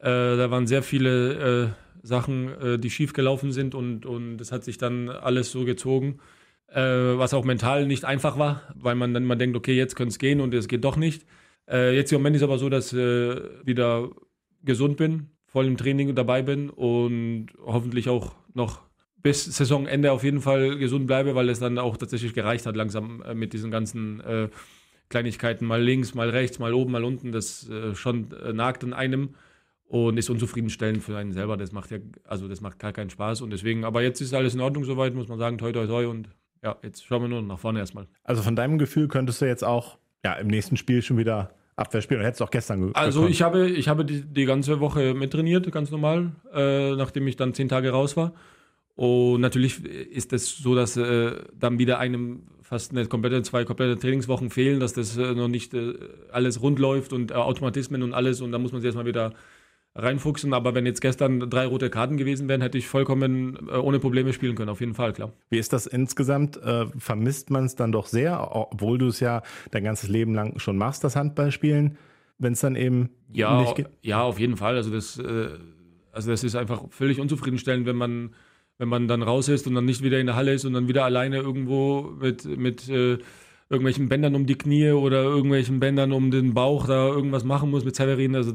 [0.00, 1.68] Äh, da waren sehr viele äh,
[2.06, 6.20] Sachen, äh, die schief gelaufen sind und, und hat sich dann alles so gezogen,
[6.68, 10.12] äh, was auch mental nicht einfach war, weil man dann immer denkt, okay, jetzt könnte
[10.12, 11.26] es gehen und es geht doch nicht.
[11.68, 14.08] Äh, jetzt im Moment ist es aber so, dass ich wieder
[14.64, 18.82] gesund bin, voll im Training dabei bin und hoffentlich auch noch
[19.22, 23.22] bis Saisonende auf jeden Fall gesund bleibe, weil es dann auch tatsächlich gereicht hat, langsam
[23.22, 24.48] äh, mit diesen ganzen äh,
[25.08, 28.92] Kleinigkeiten, mal links, mal rechts, mal oben, mal unten, das äh, schon äh, nagt an
[28.92, 29.34] einem
[29.86, 31.56] und ist unzufriedenstellend für einen selber.
[31.56, 34.54] Das macht ja, also das macht gar keinen Spaß und deswegen, aber jetzt ist alles
[34.54, 36.28] in Ordnung soweit, muss man sagen, toi, toi, toi und
[36.62, 38.06] ja, jetzt schauen wir nur nach vorne erstmal.
[38.24, 42.02] Also von deinem Gefühl könntest du jetzt auch ja, im nächsten Spiel schon wieder Abwehr
[42.02, 42.20] spielen.
[42.20, 45.70] Und hättest du auch gestern Also ich habe, ich habe die, die ganze Woche mittrainiert,
[45.70, 48.32] ganz normal, äh, nachdem ich dann zehn Tage raus war.
[48.96, 53.64] Und natürlich ist es das so, dass äh, dann wieder einem fast eine komplette, zwei
[53.64, 55.94] komplette Trainingswochen fehlen, dass das äh, noch nicht äh,
[56.32, 59.32] alles rund läuft und äh, Automatismen und alles und da muss man sich erstmal wieder
[59.98, 60.54] reinfuchsen.
[60.54, 64.32] Aber wenn jetzt gestern drei rote Karten gewesen wären, hätte ich vollkommen äh, ohne Probleme
[64.32, 65.32] spielen können, auf jeden Fall, klar.
[65.50, 66.56] Wie ist das insgesamt?
[66.56, 70.58] Äh, vermisst man es dann doch sehr, obwohl du es ja dein ganzes Leben lang
[70.58, 71.98] schon machst, das Handballspielen,
[72.38, 73.88] wenn es dann eben ja, nicht geht?
[74.02, 74.76] Ja, auf jeden Fall.
[74.76, 75.48] Also das, äh,
[76.12, 78.34] also das ist einfach völlig unzufriedenstellend, wenn man,
[78.78, 80.88] wenn man dann raus ist und dann nicht wieder in der Halle ist und dann
[80.88, 83.18] wieder alleine irgendwo mit, mit äh,
[83.70, 87.84] irgendwelchen Bändern um die Knie oder irgendwelchen Bändern um den Bauch da irgendwas machen muss
[87.84, 88.34] mit Severin.
[88.34, 88.54] Also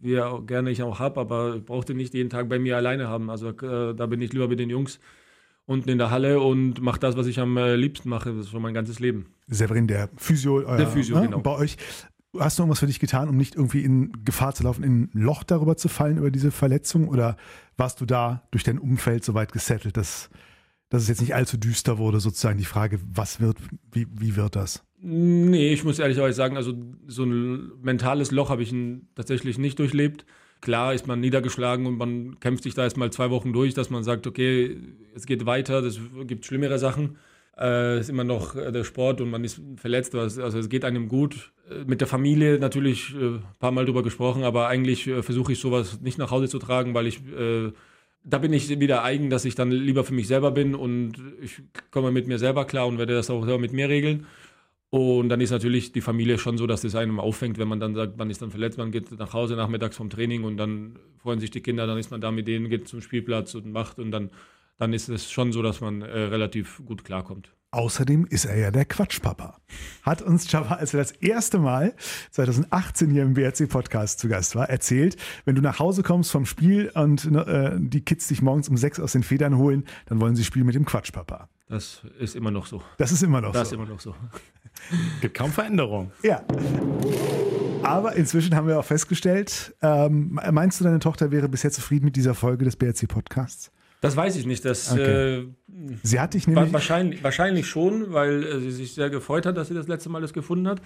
[0.00, 3.08] wie er gerne ich auch habe, aber ich brauchte nicht jeden Tag bei mir alleine
[3.08, 3.30] haben.
[3.30, 5.00] Also äh, da bin ich lieber mit den Jungs
[5.66, 8.32] unten in der Halle und mache das, was ich am äh, liebsten mache.
[8.32, 9.26] Das ist schon mein ganzes Leben.
[9.48, 11.26] Severin, der Physio, der Physio ne?
[11.26, 11.40] genau.
[11.40, 11.76] bei euch.
[12.38, 15.10] Hast du irgendwas für dich getan, um nicht irgendwie in Gefahr zu laufen, in ein
[15.12, 17.08] Loch darüber zu fallen, über diese Verletzung?
[17.08, 17.36] Oder
[17.76, 20.30] warst du da durch dein Umfeld so weit gesettelt, dass,
[20.88, 23.58] dass es jetzt nicht allzu düster wurde, sozusagen die Frage, was wird,
[23.92, 24.84] wie, wie wird das?
[25.00, 26.72] Nee, ich muss ehrlich sagen, also
[27.06, 28.74] so ein mentales Loch habe ich
[29.14, 30.24] tatsächlich nicht durchlebt.
[30.60, 34.02] Klar ist man niedergeschlagen und man kämpft sich da erstmal zwei Wochen durch, dass man
[34.02, 34.76] sagt, okay,
[35.14, 37.16] es geht weiter, es gibt schlimmere Sachen.
[37.52, 40.84] Es äh, ist immer noch äh, der Sport und man ist verletzt, also es geht
[40.84, 41.52] einem gut.
[41.70, 45.52] Äh, mit der Familie natürlich ein äh, paar Mal drüber gesprochen, aber eigentlich äh, versuche
[45.52, 47.72] ich sowas nicht nach Hause zu tragen, weil ich äh,
[48.24, 51.62] da bin ich wieder eigen, dass ich dann lieber für mich selber bin und ich
[51.90, 54.26] komme mit mir selber klar und werde das auch selber mit mir regeln.
[54.90, 57.94] Und dann ist natürlich die Familie schon so, dass es einem auffängt, wenn man dann
[57.94, 61.40] sagt, man ist dann verletzt, man geht nach Hause nachmittags vom Training und dann freuen
[61.40, 64.10] sich die Kinder, dann ist man da mit denen, geht zum Spielplatz und macht und
[64.10, 64.30] dann,
[64.78, 67.52] dann ist es schon so, dass man äh, relativ gut klarkommt.
[67.70, 69.60] Außerdem ist er ja der Quatschpapa.
[70.02, 71.94] Hat uns Java, als er das erste Mal
[72.30, 76.90] 2018 hier im BRC-Podcast zu Gast war, erzählt, wenn du nach Hause kommst vom Spiel
[76.94, 80.44] und äh, die Kids dich morgens um sechs aus den Federn holen, dann wollen sie
[80.44, 81.50] spielen mit dem Quatschpapa.
[81.68, 82.82] Das ist immer noch so.
[82.96, 83.76] Das ist immer noch das so.
[83.76, 84.14] Das ist immer noch so.
[85.20, 86.12] Gibt kaum Veränderung.
[86.22, 86.42] Ja.
[87.82, 92.16] Aber inzwischen haben wir auch festgestellt, ähm, meinst du, deine Tochter wäre bisher zufrieden mit
[92.16, 93.70] dieser Folge des BRC-Podcasts?
[94.00, 94.64] Das weiß ich nicht.
[94.64, 95.40] Das, okay.
[95.40, 95.46] äh,
[96.02, 96.72] sie hat dich nämlich.
[96.72, 100.22] Wahrscheinlich, wahrscheinlich schon, weil äh, sie sich sehr gefreut hat, dass sie das letzte Mal
[100.22, 100.80] das gefunden hat.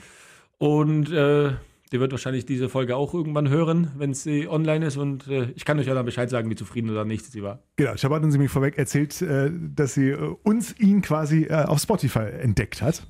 [0.59, 1.53] Und äh,
[1.93, 4.97] die wird wahrscheinlich diese Folge auch irgendwann hören, wenn sie online ist.
[4.97, 7.63] Und äh, ich kann euch ja dann Bescheid sagen, wie zufrieden oder nicht sie war.
[7.77, 11.65] Genau, ich habe uns nämlich vorweg erzählt, äh, dass sie äh, uns ihn quasi äh,
[11.65, 13.07] auf Spotify entdeckt hat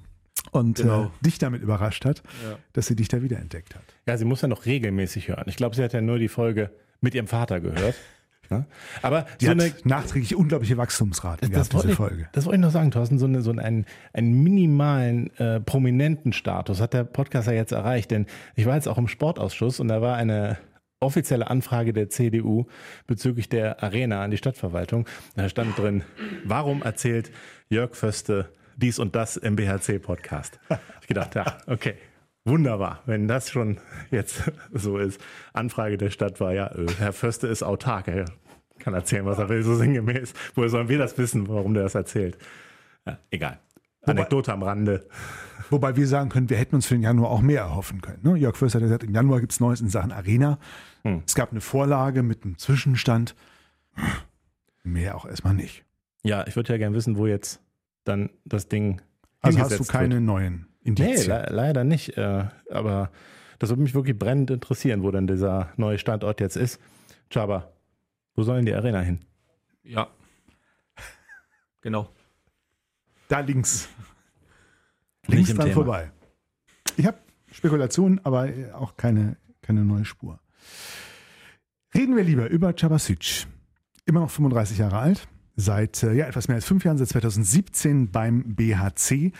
[0.51, 1.11] und genau.
[1.21, 2.59] dich damit überrascht hat, ja.
[2.73, 3.85] dass sie dich da wiederentdeckt hat.
[4.07, 5.45] Ja, sie muss ja noch regelmäßig hören.
[5.47, 7.95] Ich glaube, sie hat ja nur die Folge mit ihrem Vater gehört.
[8.51, 8.67] Ne?
[9.01, 12.29] Aber die so hat nachträglich unglaubliche Wachstumsraten das, gehabt, diese ich, Folge.
[12.33, 16.81] Das wollte ich noch sagen, Thorsten, so, eine, so einen, einen minimalen äh, prominenten Status
[16.81, 18.11] hat der Podcast ja jetzt erreicht.
[18.11, 20.59] Denn ich war jetzt auch im Sportausschuss und da war eine
[21.01, 22.67] offizielle Anfrage der CDU
[23.07, 25.07] bezüglich der Arena an die Stadtverwaltung.
[25.35, 26.05] Da stand drin,
[26.45, 27.31] warum erzählt
[27.69, 30.61] Jörg Föste dies und das im BHC-Podcast?
[31.01, 31.95] Ich gedacht, ja, okay.
[32.45, 33.79] Wunderbar, wenn das schon
[34.11, 35.21] jetzt so ist.
[35.53, 38.25] Anfrage der Stadt war ja, äh, Herr Förster ist autark, er
[38.79, 40.35] kann erzählen, was er will, so sinngemäß.
[40.55, 42.37] Woher sollen wir das wissen, warum der das erzählt?
[43.07, 43.61] Ja, egal.
[44.03, 45.07] Anekdote wobei, am Rande.
[45.71, 48.19] Wobei wir sagen können, wir hätten uns für den Januar auch mehr erhoffen können.
[48.23, 48.37] Ne?
[48.37, 50.59] Jörg Förster hat gesagt, im Januar gibt es Neues in Sachen Arena.
[51.05, 51.23] Hm.
[51.25, 53.37] Es gab eine Vorlage mit einem Zwischenstand.
[54.83, 55.85] Mehr auch erstmal nicht.
[56.25, 57.61] Ja, ich würde ja gerne wissen, wo jetzt
[58.03, 59.01] dann das Ding.
[59.41, 60.25] Also hast du keine wird.
[60.25, 61.15] neuen Indizien?
[61.17, 62.17] Nee, le leider nicht.
[62.17, 63.11] Äh, aber
[63.59, 66.81] das würde mich wirklich brennend interessieren, wo denn dieser neue Standort jetzt ist.
[67.31, 67.73] Chaba,
[68.35, 69.21] wo soll denn die Arena hin?
[69.85, 70.09] Ja.
[71.81, 72.09] Genau.
[73.29, 73.89] Da links.
[75.27, 75.73] links dann Thema.
[75.73, 76.11] vorbei.
[76.97, 77.19] Ich habe
[77.51, 80.39] Spekulationen, aber auch keine, keine neue Spur.
[81.95, 83.47] Reden wir lieber über Chabasic.
[84.07, 88.11] Immer noch 35 Jahre alt, seit äh, ja, etwas mehr als fünf Jahren, seit 2017
[88.11, 89.33] beim BHC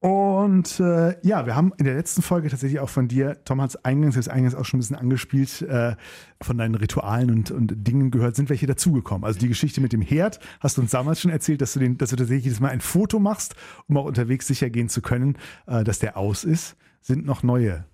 [0.00, 3.70] und äh, ja, wir haben in der letzten Folge tatsächlich auch von dir, Tom hat
[3.70, 5.94] es eingangs, jetzt eingangs auch schon ein bisschen angespielt, äh,
[6.40, 9.24] von deinen Ritualen und, und Dingen gehört, sind welche dazugekommen.
[9.24, 11.98] Also die Geschichte mit dem Herd hast du uns damals schon erzählt, dass du, den,
[11.98, 13.54] dass du tatsächlich jedes Mal ein Foto machst,
[13.88, 15.36] um auch unterwegs sicher gehen zu können,
[15.66, 16.78] äh, dass der aus ist.
[17.02, 17.84] Sind noch neue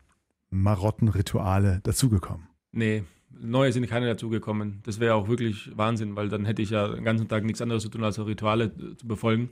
[0.51, 2.47] Marottenrituale dazugekommen?
[2.71, 4.81] Nee, neue sind keine dazugekommen.
[4.85, 7.83] Das wäre auch wirklich Wahnsinn, weil dann hätte ich ja den ganzen Tag nichts anderes
[7.83, 9.51] zu tun, als Rituale zu befolgen.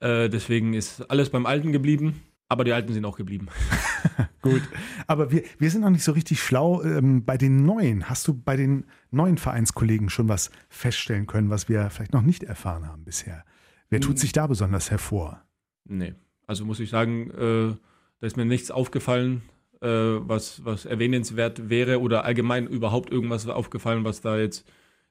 [0.00, 3.48] Äh, deswegen ist alles beim Alten geblieben, aber die Alten sind auch geblieben.
[4.42, 4.62] Gut,
[5.06, 8.08] aber wir, wir sind noch nicht so richtig schlau ähm, bei den Neuen.
[8.08, 12.42] Hast du bei den neuen Vereinskollegen schon was feststellen können, was wir vielleicht noch nicht
[12.42, 13.44] erfahren haben bisher?
[13.90, 14.18] Wer tut hm.
[14.18, 15.42] sich da besonders hervor?
[15.84, 16.14] Nee,
[16.46, 17.76] also muss ich sagen, äh,
[18.20, 19.42] da ist mir nichts aufgefallen,
[19.80, 24.66] äh, was, was erwähnenswert wäre oder allgemein überhaupt irgendwas aufgefallen, was da jetzt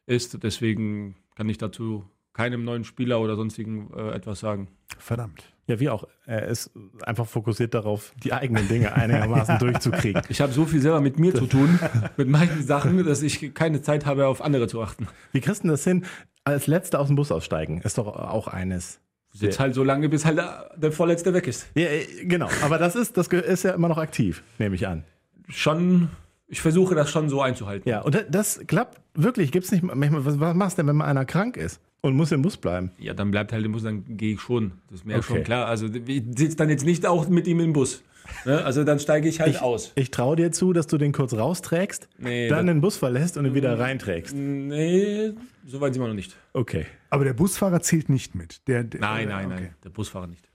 [0.06, 0.42] ist.
[0.44, 2.06] Deswegen kann ich dazu
[2.40, 4.70] keinem neuen Spieler oder sonstigen äh, etwas sagen.
[4.98, 5.44] Verdammt.
[5.68, 6.08] Ja, wie auch.
[6.26, 6.72] Er ist
[7.04, 10.22] einfach fokussiert darauf, die eigenen Dinge einigermaßen durchzukriegen.
[10.30, 11.78] Ich habe so viel selber mit mir zu tun,
[12.16, 15.10] mit meinen Sachen, dass ich keine Zeit habe, auf andere zu achten.
[15.34, 16.06] Wie kriegst du denn das hin?
[16.46, 19.02] Als Letzter aus dem Bus aussteigen ist doch auch eines.
[19.34, 20.40] Sitzt halt so lange, bis halt
[20.78, 21.68] der Vorletzte weg ist.
[21.76, 22.48] Ja, äh, genau.
[22.64, 25.04] Aber das ist, das ist ja immer noch aktiv, nehme ich an.
[25.50, 26.08] Schon,
[26.48, 27.90] ich versuche das schon so einzuhalten.
[27.90, 29.52] Ja, und das klappt wirklich.
[29.52, 32.32] Gibt's nicht manchmal, was, was machst du denn, wenn mal einer krank ist und muss
[32.32, 32.92] im Bus bleiben?
[32.98, 34.74] Ja, dann bleibt halt im Bus, dann gehe ich schon.
[34.90, 35.24] Das ist mir Okay.
[35.28, 35.68] schon klar.
[35.68, 38.04] Also ich sitze dann jetzt nicht auch mit ihm im Bus.
[38.46, 38.64] Ne?
[38.64, 39.92] Also dann steige ich halt Ich, aus.
[39.96, 43.46] ich traue dir zu, dass du den kurz rausträgst, Nee, dann den Bus verlässt und
[43.46, 44.36] ihn wieder reinträgst.
[44.36, 45.32] Nee,
[45.66, 46.36] so weit sind wir noch nicht.
[46.54, 46.86] Okay.
[47.10, 48.68] Aber der Busfahrer zählt nicht mit.
[48.68, 49.56] Der, der, Nein, nein, okay.
[49.62, 49.76] nein.
[49.84, 50.48] Der Busfahrer nicht.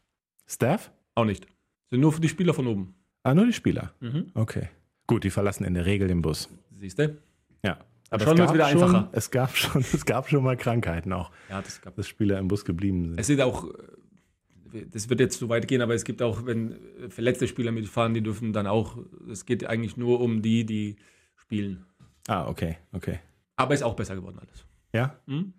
[0.46, 0.92] Staff?
[1.16, 1.46] Auch nicht.
[1.90, 2.94] Sind nur für die Spieler von oben.
[3.24, 3.92] Ah, nur die Spieler.
[4.00, 4.26] Mhm.
[4.34, 4.68] Okay.
[5.06, 6.48] Gut, die verlassen in der Regel den Bus.
[6.78, 7.16] Siehst du?
[7.64, 7.78] Ja.
[8.10, 9.08] Aber Schon gab wieder schon, einfacher.
[9.12, 12.48] Es gab, schon, es gab schon mal Krankheiten auch, Ja, das gab dass Spieler im
[12.48, 13.18] Bus geblieben sind.
[13.18, 13.68] Es sind auch,
[14.72, 17.72] äh, das wird jetzt zu weit gehen, aber es gibt auch, wenn äh, verletzte Spieler
[17.72, 18.98] mitfahren, die dürfen dann auch,
[19.30, 20.96] es geht eigentlich nur um die, die
[21.36, 21.86] spielen.
[22.28, 23.20] Ah, okay, okay.
[23.56, 24.66] Aber ist auch besser geworden alles.
[24.92, 25.16] Ja?
[25.26, 25.52] Hm?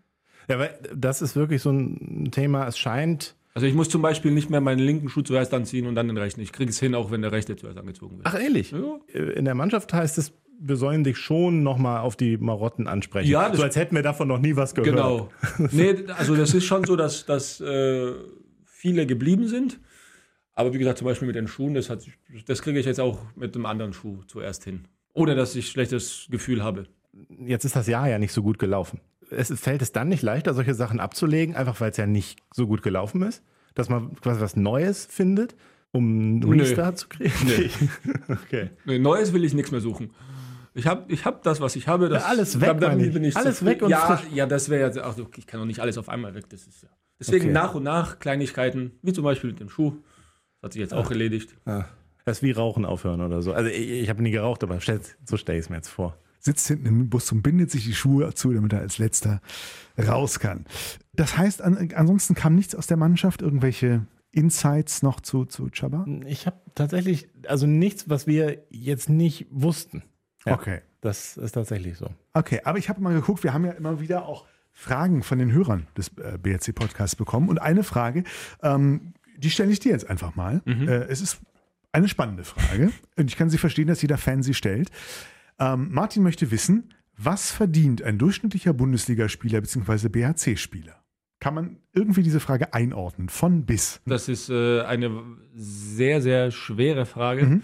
[0.49, 3.35] Ja, weil das ist wirklich so ein Thema, es scheint.
[3.53, 6.17] Also ich muss zum Beispiel nicht mehr meinen linken Schuh zuerst anziehen und dann den
[6.17, 6.41] rechten.
[6.41, 8.27] Ich kriege es hin, auch wenn der rechte zuerst angezogen wird.
[8.27, 8.71] Ach, ehrlich?
[8.71, 8.99] Ja.
[9.13, 13.29] In der Mannschaft heißt es, wir sollen dich schon nochmal auf die Marotten ansprechen.
[13.29, 14.95] Ja, so als hätten wir davon noch nie was gehört.
[14.95, 15.29] Genau.
[15.71, 18.13] nee, also das ist schon so, dass, dass äh,
[18.65, 19.79] viele geblieben sind.
[20.53, 22.05] Aber wie gesagt, zum Beispiel mit den Schuhen, das, hat,
[22.47, 24.87] das kriege ich jetzt auch mit einem anderen Schuh zuerst hin.
[25.13, 26.85] Ohne dass ich schlechtes Gefühl habe.
[27.45, 29.01] Jetzt ist das Jahr ja nicht so gut gelaufen.
[29.29, 32.67] Es, fällt es dann nicht leichter, solche Sachen abzulegen, einfach weil es ja nicht so
[32.67, 33.43] gut gelaufen ist?
[33.73, 35.55] Dass man quasi was Neues findet,
[35.95, 36.59] um einen.
[36.59, 37.33] Restart zu kriegen?
[37.45, 37.69] Nee.
[38.33, 38.69] okay.
[38.85, 40.11] Nee, Neues will ich nichts mehr suchen.
[40.73, 42.09] Ich habe ich hab das, was ich habe.
[42.09, 43.13] Das, Ja, alles weg, meine ich.
[43.13, 44.27] bin ich Alles weg und ja, frisch.
[44.33, 46.45] ja, das wäre ja, ach, du, ich kann doch nicht alles auf einmal weg.
[46.49, 46.89] Das ist ja.
[47.17, 47.53] Deswegen Okay.
[47.53, 49.91] nach und nach Kleinigkeiten, wie zum Beispiel mit dem Schuh.
[50.61, 51.55] Das hat sich jetzt auch erledigt.
[51.65, 51.87] Ja.
[52.25, 53.53] Das ist wie Rauchen aufhören oder so.
[53.53, 56.17] Also ich, ich habe nie geraucht, aber stell, so stelle ich es mir jetzt vor.
[56.39, 59.41] Sitzt hinten im Bus und bindet sich die Schuhe zu, damit er als letzter
[59.97, 60.65] raus kann.
[61.13, 64.05] Das heißt, an, ansonsten kam nichts aus der Mannschaft, irgendwelche
[64.35, 66.05] Insights noch zu, zu Chaba?
[66.25, 70.03] Ich habe tatsächlich, also nichts, was wir jetzt nicht wussten.
[70.45, 70.53] Ja.
[70.53, 70.81] Okay.
[71.01, 72.09] Das ist tatsächlich so.
[72.33, 75.51] Okay, aber ich habe mal geguckt, wir haben ja immer wieder auch Fragen von den
[75.51, 77.47] Hörern des äh, BRC-Podcasts bekommen.
[77.49, 78.23] Und eine Frage,
[78.61, 80.61] ähm, die stelle ich dir jetzt einfach mal.
[80.65, 81.39] Äh, es ist
[81.91, 84.89] eine spannende Frage und ich kann sie verstehen, dass jeder Fan sie stellt.
[85.59, 90.09] Ähm, Martin möchte wissen, was verdient ein durchschnittlicher Bundesligaspieler bzw.
[90.09, 91.04] BHC-Spieler?
[91.39, 94.01] Kann man irgendwie diese Frage einordnen, von bis?
[94.05, 95.11] Das ist äh, eine
[95.53, 97.61] sehr, sehr schwere Frage,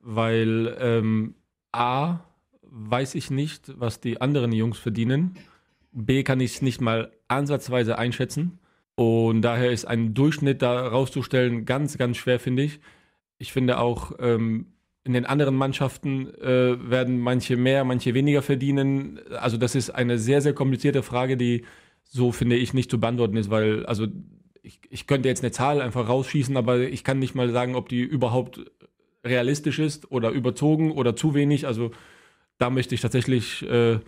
[0.00, 1.34] weil ähm,
[1.72, 2.20] A,
[2.62, 5.34] weiß ich nicht, was die anderen Jungs verdienen.
[5.92, 8.58] B, kann ich es nicht mal ansatzweise einschätzen.
[8.94, 12.80] Und daher ist ein Durchschnitt da rauszustellen ganz, ganz schwer, finde ich.
[13.38, 14.66] Ich finde auch, ähm,
[15.04, 19.18] in den anderen Mannschaften äh, werden manche mehr, manche weniger verdienen.
[19.30, 21.64] Also das ist eine sehr, sehr komplizierte Frage, die
[22.10, 24.06] so, finde ich, nicht zu beantworten ist, weil, also
[24.62, 27.88] ich, ich könnte jetzt eine Zahl einfach rausschießen, aber ich kann nicht mal sagen, ob
[27.88, 28.60] die überhaupt
[29.24, 31.66] realistisch ist oder überzogen oder zu wenig.
[31.66, 31.92] Also
[32.58, 34.00] da möchte ich tatsächlich äh,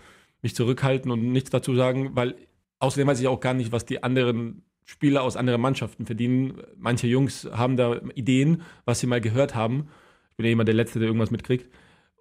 [0.43, 2.35] mich zurückhalten und nichts dazu sagen, weil
[2.81, 6.55] außerdem weiß ich auch gar nicht, was die anderen Spieler aus anderen Mannschaften verdienen.
[6.77, 9.89] Manche Jungs haben da Ideen, was sie mal gehört haben.
[10.31, 11.71] Ich bin ja immer der Letzte, der irgendwas mitkriegt.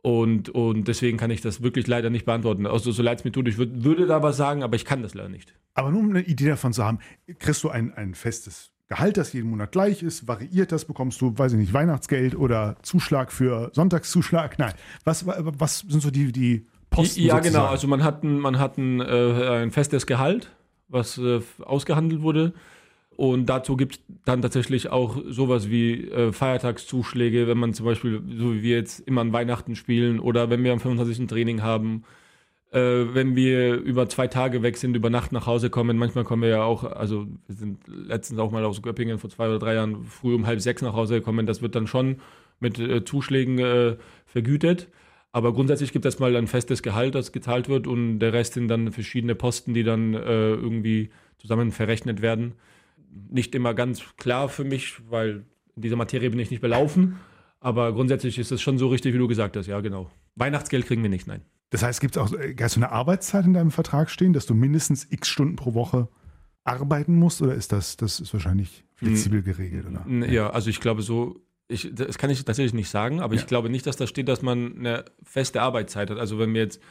[0.03, 2.65] Und, und deswegen kann ich das wirklich leider nicht beantworten.
[2.65, 5.03] Also so leid es mir tut, ich würd, würde da was sagen, aber ich kann
[5.03, 5.53] das leider nicht.
[5.75, 6.99] Aber nur um eine Idee davon zu haben,
[7.37, 11.37] kriegst du ein, ein festes Gehalt, das jeden Monat gleich ist, variiert das, bekommst du,
[11.37, 14.59] weiß ich nicht, Weihnachtsgeld oder Zuschlag für Sonntagszuschlag?
[14.59, 14.73] Nein.
[15.05, 17.21] Was, was sind so die, die Posten?
[17.21, 17.53] Ja, sozusagen?
[17.53, 17.65] genau.
[17.67, 20.51] Also man hat ein, man hat ein, äh, ein festes Gehalt,
[20.89, 22.53] was äh, ausgehandelt wurde.
[23.15, 28.21] Und dazu gibt es dann tatsächlich auch sowas wie äh, Feiertagszuschläge, wenn man zum Beispiel,
[28.37, 31.19] so wie wir jetzt immer an Weihnachten spielen oder wenn wir am 25.
[31.19, 32.03] ein Training haben,
[32.71, 35.97] äh, wenn wir über zwei Tage weg sind, über Nacht nach Hause kommen.
[35.97, 39.47] Manchmal kommen wir ja auch, also wir sind letztens auch mal aus Göppingen vor zwei
[39.47, 41.45] oder drei Jahren früh um halb sechs nach Hause gekommen.
[41.45, 42.21] Das wird dann schon
[42.59, 44.87] mit äh, Zuschlägen äh, vergütet.
[45.33, 48.67] Aber grundsätzlich gibt es mal ein festes Gehalt, das gezahlt wird und der Rest sind
[48.67, 52.53] dann verschiedene Posten, die dann äh, irgendwie zusammen verrechnet werden.
[53.29, 55.45] Nicht immer ganz klar für mich, weil
[55.75, 57.17] in dieser Materie bin ich nicht belaufen.
[57.59, 59.67] Aber grundsätzlich ist es schon so richtig, wie du gesagt hast.
[59.67, 60.09] Ja, genau.
[60.35, 61.41] Weihnachtsgeld kriegen wir nicht, nein.
[61.69, 64.45] Das heißt, gibt es auch äh, hast du eine Arbeitszeit in deinem Vertrag stehen, dass
[64.45, 66.09] du mindestens x Stunden pro Woche
[66.63, 67.41] arbeiten musst?
[67.41, 69.85] Oder ist das, das ist wahrscheinlich flexibel geregelt?
[69.87, 70.05] Oder?
[70.27, 73.69] Ja, also ich glaube so, ich, das kann ich tatsächlich nicht sagen, aber ich glaube
[73.69, 76.17] nicht, dass da steht, dass man eine feste Arbeitszeit hat.
[76.17, 76.81] Also wenn wir jetzt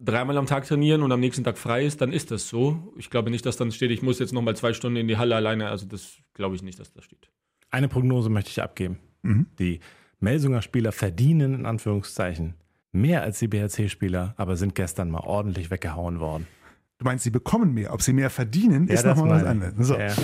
[0.00, 2.92] dreimal am Tag trainieren und am nächsten Tag frei ist, dann ist das so.
[2.96, 5.36] Ich glaube nicht, dass dann steht, ich muss jetzt nochmal zwei Stunden in die Halle
[5.36, 5.68] alleine.
[5.68, 7.30] Also das glaube ich nicht, dass das steht.
[7.70, 8.98] Eine Prognose möchte ich abgeben.
[9.22, 9.46] Mhm.
[9.58, 9.80] Die
[10.20, 12.54] Melsunger Spieler verdienen in Anführungszeichen
[12.94, 16.46] mehr als die BRC-Spieler, aber sind gestern mal ordentlich weggehauen worden.
[16.98, 17.92] Du meinst, sie bekommen mehr.
[17.92, 19.74] Ob sie mehr verdienen, ja, ist nochmal was anderes.
[19.78, 19.98] So.
[19.98, 20.14] Ja.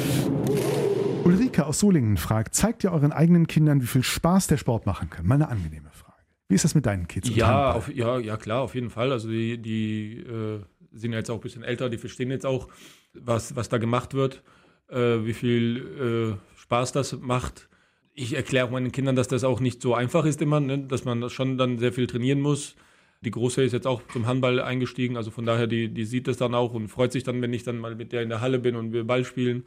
[1.25, 5.11] Ulrike aus Solingen fragt, zeigt ihr euren eigenen Kindern, wie viel Spaß der Sport machen
[5.11, 5.27] kann?
[5.27, 6.10] Mal eine angenehme Frage.
[6.51, 7.31] Wie ist das mit deinen Kids?
[7.33, 9.13] Ja, auf, ja, ja, klar, auf jeden Fall.
[9.13, 10.59] Also die, die äh,
[10.91, 12.67] sind jetzt auch ein bisschen älter, die verstehen jetzt auch,
[13.15, 14.43] was, was da gemacht wird,
[14.89, 17.69] äh, wie viel äh, Spaß das macht.
[18.15, 20.81] Ich erkläre auch meinen Kindern, dass das auch nicht so einfach ist immer, ne?
[20.81, 22.75] dass man schon dann sehr viel trainieren muss.
[23.21, 26.37] Die Große ist jetzt auch zum Handball eingestiegen, also von daher, die, die sieht das
[26.37, 28.59] dann auch und freut sich dann, wenn ich dann mal mit der in der Halle
[28.59, 29.67] bin und wir Ball spielen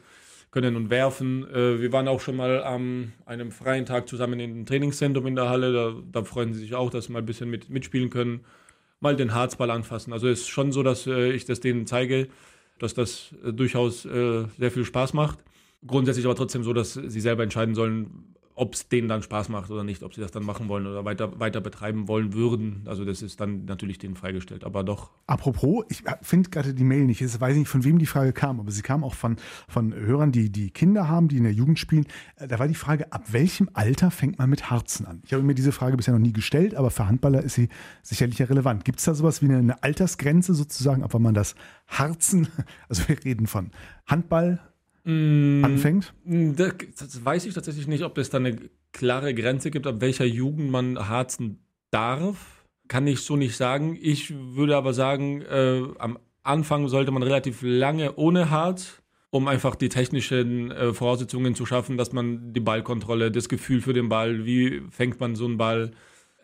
[0.54, 1.46] können und werfen.
[1.52, 5.34] Äh, wir waren auch schon mal an einem freien Tag zusammen in einem Trainingszentrum in
[5.34, 5.72] der Halle.
[5.72, 8.44] Da, da freuen sie sich auch, dass sie mal ein bisschen mit, mitspielen können.
[9.00, 10.12] Mal den Harzball anfassen.
[10.12, 12.28] Also es ist schon so, dass äh, ich das denen zeige,
[12.78, 15.40] dass das äh, durchaus sehr viel Spaß macht.
[15.86, 19.70] Grundsätzlich aber trotzdem so, dass sie selber entscheiden sollen, ob es denen dann Spaß macht
[19.70, 22.82] oder nicht, ob sie das dann machen wollen oder weiter, weiter betreiben wollen würden.
[22.86, 25.10] Also das ist dann natürlich denen freigestellt, aber doch.
[25.26, 28.60] Apropos, ich finde gerade die Mail nicht, ich weiß nicht, von wem die Frage kam,
[28.60, 29.36] aber sie kam auch von,
[29.68, 32.06] von Hörern, die, die Kinder haben, die in der Jugend spielen.
[32.36, 35.22] Äh, da war die Frage, ab welchem Alter fängt man mit Harzen an?
[35.24, 37.68] Ich habe mir diese Frage bisher noch nie gestellt, aber für Handballer ist sie
[38.02, 38.84] sicherlich ja relevant.
[38.84, 41.56] Gibt es da sowas wie eine, eine Altersgrenze sozusagen, ab wann man das
[41.88, 42.46] Harzen,
[42.88, 43.72] also wir reden von
[44.06, 44.60] Handball,
[45.04, 46.14] mm, anfängt?
[46.24, 48.56] Mm, das, das, weiß ich tatsächlich nicht, ob es da eine
[48.92, 51.58] klare Grenze gibt, ab welcher Jugend man harzen
[51.90, 52.64] darf.
[52.88, 53.96] Kann ich so nicht sagen.
[54.00, 59.74] Ich würde aber sagen, äh, am Anfang sollte man relativ lange ohne Harz, um einfach
[59.74, 64.44] die technischen äh, Voraussetzungen zu schaffen, dass man die Ballkontrolle, das Gefühl für den Ball,
[64.44, 65.92] wie fängt man so einen Ball,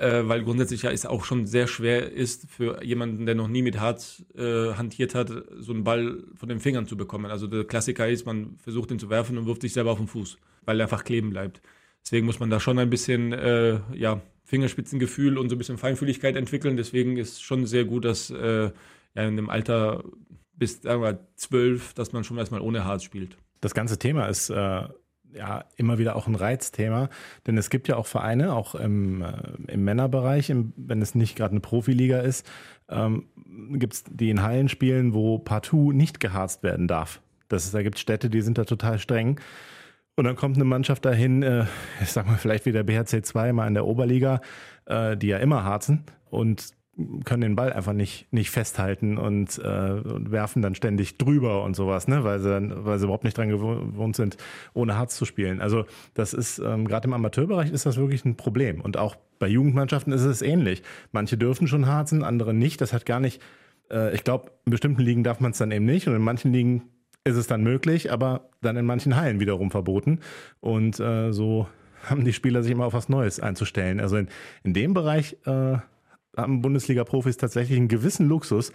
[0.01, 3.63] äh, weil grundsätzlich ja es auch schon sehr schwer ist für jemanden, der noch nie
[3.63, 7.27] mit Harz äh, hantiert hat, so einen Ball von den Fingern zu bekommen.
[7.27, 10.09] Also der Klassiker ist, man versucht ihn zu werfen und wirft sich selber auf den
[10.09, 11.61] Fuß, weil er einfach kleben bleibt.
[12.03, 16.35] Deswegen muss man da schon ein bisschen äh, ja, Fingerspitzengefühl und so ein bisschen Feinfühligkeit
[16.35, 16.79] entwickeln.
[16.79, 18.71] Deswegen ist schon sehr gut, dass äh,
[19.15, 20.03] ja, in dem Alter
[20.55, 23.37] bis zwölf, dass man schon erstmal ohne Harz spielt.
[23.61, 24.83] Das ganze Thema ist äh,
[25.35, 27.09] ja immer wieder auch ein Reizthema,
[27.47, 29.33] denn es gibt ja auch Vereine, auch im, äh,
[29.69, 32.49] im Männerbereich, im, wenn es nicht gerade eine Profiliga ist,
[32.89, 33.27] ähm,
[33.73, 37.21] gibt es die in Hallen spielen, wo partout nicht geharzt werden darf.
[37.49, 39.41] Das ist, da gibt es Städte, die sind da total streng.
[40.17, 41.65] Und dann kommt eine Mannschaft dahin, äh,
[42.03, 44.41] ich sag mal vielleicht wie der BHC 2 mal in der Oberliga,
[44.87, 46.71] äh, die ja immer harzen und
[47.25, 51.75] können den Ball einfach nicht, nicht festhalten und, äh, und werfen dann ständig drüber und
[51.77, 52.25] sowas, ne?
[52.25, 52.51] weil, sie
[52.85, 54.37] weil sie überhaupt nicht dran gewohnt sind,
[54.75, 55.61] ohne Harz zu spielen.
[55.61, 55.85] Also
[56.15, 58.81] das ist, ähm, gerade im Amateurbereich ist das wirklich ein Problem.
[58.81, 60.83] Und auch bei Jugendmannschaften ist es ähnlich.
[61.13, 62.81] Manche dürfen schon harzen, andere nicht.
[62.81, 63.43] Das hat gar nicht,
[63.91, 66.53] äh, ich glaube, in bestimmten Ligen darf man es dann eben nicht und in manchen
[66.53, 66.83] Ligen
[67.25, 70.21] ist es dann möglich, aber dann in manchen Hallen wiederum verboten.
[70.61, 71.67] Und äh, so
[72.09, 74.01] haben die Spieler sich immer auf was Neues einzustellen.
[74.01, 74.29] Also in,
[74.65, 75.79] in dem Bereich äh,
[76.37, 78.73] haben Bundesliga-Profis tatsächlich einen gewissen Luxus,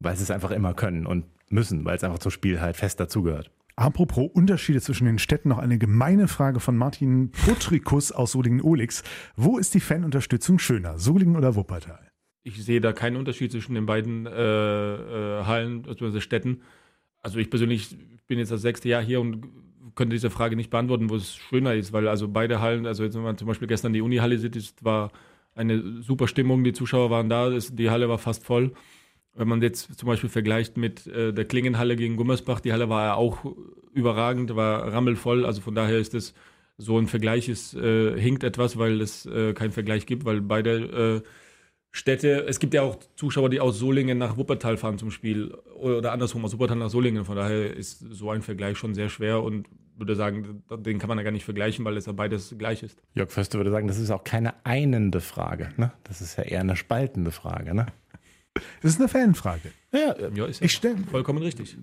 [0.00, 3.00] weil sie es einfach immer können und müssen, weil es einfach zum Spiel halt fest
[3.00, 3.50] dazugehört.
[3.76, 9.04] Apropos Unterschiede zwischen den Städten, noch eine gemeine Frage von Martin Potrikus aus Solingen-Olix.
[9.36, 12.00] Wo ist die Fanunterstützung schöner, Solingen oder Wuppertal?
[12.42, 16.62] Ich sehe da keinen Unterschied zwischen den beiden äh, äh, Hallen, also Städten.
[17.22, 19.46] Also ich persönlich bin jetzt das sechste Jahr hier und
[19.94, 23.14] könnte diese Frage nicht beantworten, wo es schöner ist, weil also beide Hallen, also jetzt
[23.14, 25.12] wenn man zum Beispiel gestern die Uni-Halle sieht, war
[25.58, 28.72] eine super Stimmung, die Zuschauer waren da, die Halle war fast voll.
[29.34, 33.04] Wenn man jetzt zum Beispiel vergleicht mit äh, der Klingenhalle gegen Gummersbach, die Halle war
[33.04, 33.44] ja auch
[33.92, 36.34] überragend, war rammelvoll, also von daher ist es
[36.76, 41.22] so ein Vergleich ist, äh, hinkt etwas, weil es äh, keinen Vergleich gibt, weil beide
[41.24, 41.28] äh,
[41.90, 46.12] Städte, es gibt ja auch Zuschauer, die aus Solingen nach Wuppertal fahren zum Spiel oder
[46.12, 47.24] andersrum aus Wuppertal nach Solingen.
[47.24, 51.18] Von daher ist so ein Vergleich schon sehr schwer und würde sagen, den kann man
[51.18, 52.98] ja gar nicht vergleichen, weil es ja beides gleich ist.
[53.14, 55.70] Jörg Förster würde sagen, das ist auch keine einende Frage.
[55.76, 55.92] Ne?
[56.04, 57.74] Das ist ja eher eine spaltende Frage.
[57.74, 57.86] Ne?
[58.82, 59.72] Das ist eine Fanfrage.
[59.92, 61.76] Ja, ja ist ja ich stell, vollkommen richtig.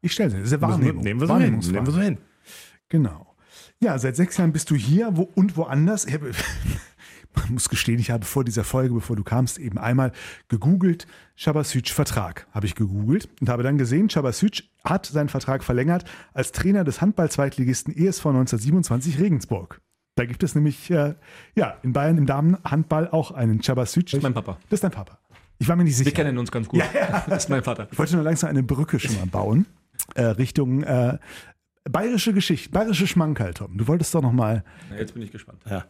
[0.00, 0.38] Ich stelle sie.
[0.38, 1.04] Das ist eine Wahrnehmung.
[1.04, 1.58] Nehmen wir so hin.
[1.58, 2.18] Nehmen wir so hin.
[2.88, 3.36] Genau.
[3.80, 6.06] Ja, seit sechs Jahren bist du hier wo, und woanders.
[7.34, 10.12] man muss gestehen, ich habe vor dieser Folge, bevor du kamst, eben einmal
[10.48, 11.06] gegoogelt,
[11.36, 16.04] Chabasic Vertrag, habe ich gegoogelt und habe dann gesehen, Chabasic hat seinen Vertrag verlängert
[16.34, 19.80] als Trainer des Handball-Zweitligisten ESV 1927 Regensburg.
[20.14, 21.14] Da gibt es nämlich, äh,
[21.54, 24.06] ja, in Bayern im Damenhandball auch einen Chabasic.
[24.06, 24.58] Das ist mein Papa.
[24.68, 25.18] Das ist dein Papa.
[25.58, 26.06] Ich war mir nicht sicher.
[26.06, 26.80] Wir kennen uns ganz gut.
[26.80, 27.24] Ja, ja.
[27.28, 27.88] Das ist mein Vater.
[27.90, 29.66] Ich wollte nur langsam eine Brücke schon mal bauen.
[30.14, 31.18] Äh, Richtung äh,
[31.84, 33.76] bayerische Geschichte, bayerische Schmankerl, Tom.
[33.76, 34.64] Du wolltest doch noch mal.
[34.90, 35.62] Ja, jetzt bin ich gespannt.
[35.68, 35.84] Ja.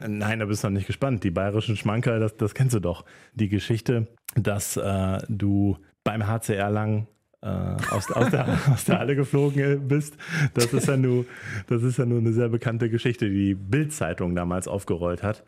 [0.00, 1.24] Nein, da bist du noch nicht gespannt.
[1.24, 3.04] Die bayerischen Schmankerl, das, das kennst du doch.
[3.34, 7.06] Die Geschichte dass äh, du beim HCR lang
[7.40, 10.16] äh, aus, aus, der, aus der Halle geflogen bist.
[10.54, 11.24] Das ist, ja nur,
[11.68, 15.44] das ist ja nur eine sehr bekannte Geschichte, die die Bild-Zeitung damals aufgerollt hat.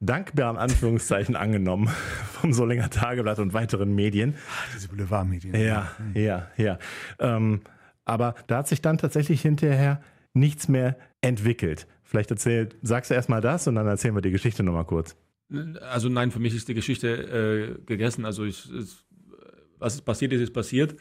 [0.00, 1.88] Dankbar in Anführungszeichen angenommen
[2.40, 4.34] vom Solinger Tageblatt und weiteren Medien.
[4.50, 5.54] Ach, diese Boulevardmedien.
[5.54, 6.78] Ja, ja, ja.
[7.18, 7.62] Ähm,
[8.04, 10.00] aber da hat sich dann tatsächlich hinterher
[10.32, 11.86] nichts mehr entwickelt.
[12.08, 15.14] Vielleicht erzähl, sagst du erstmal das und dann erzählen wir die Geschichte nochmal kurz.
[15.82, 18.24] Also nein, für mich ist die Geschichte äh, gegessen.
[18.24, 19.04] Also ich, es,
[19.78, 20.96] was passiert ist, ist passiert.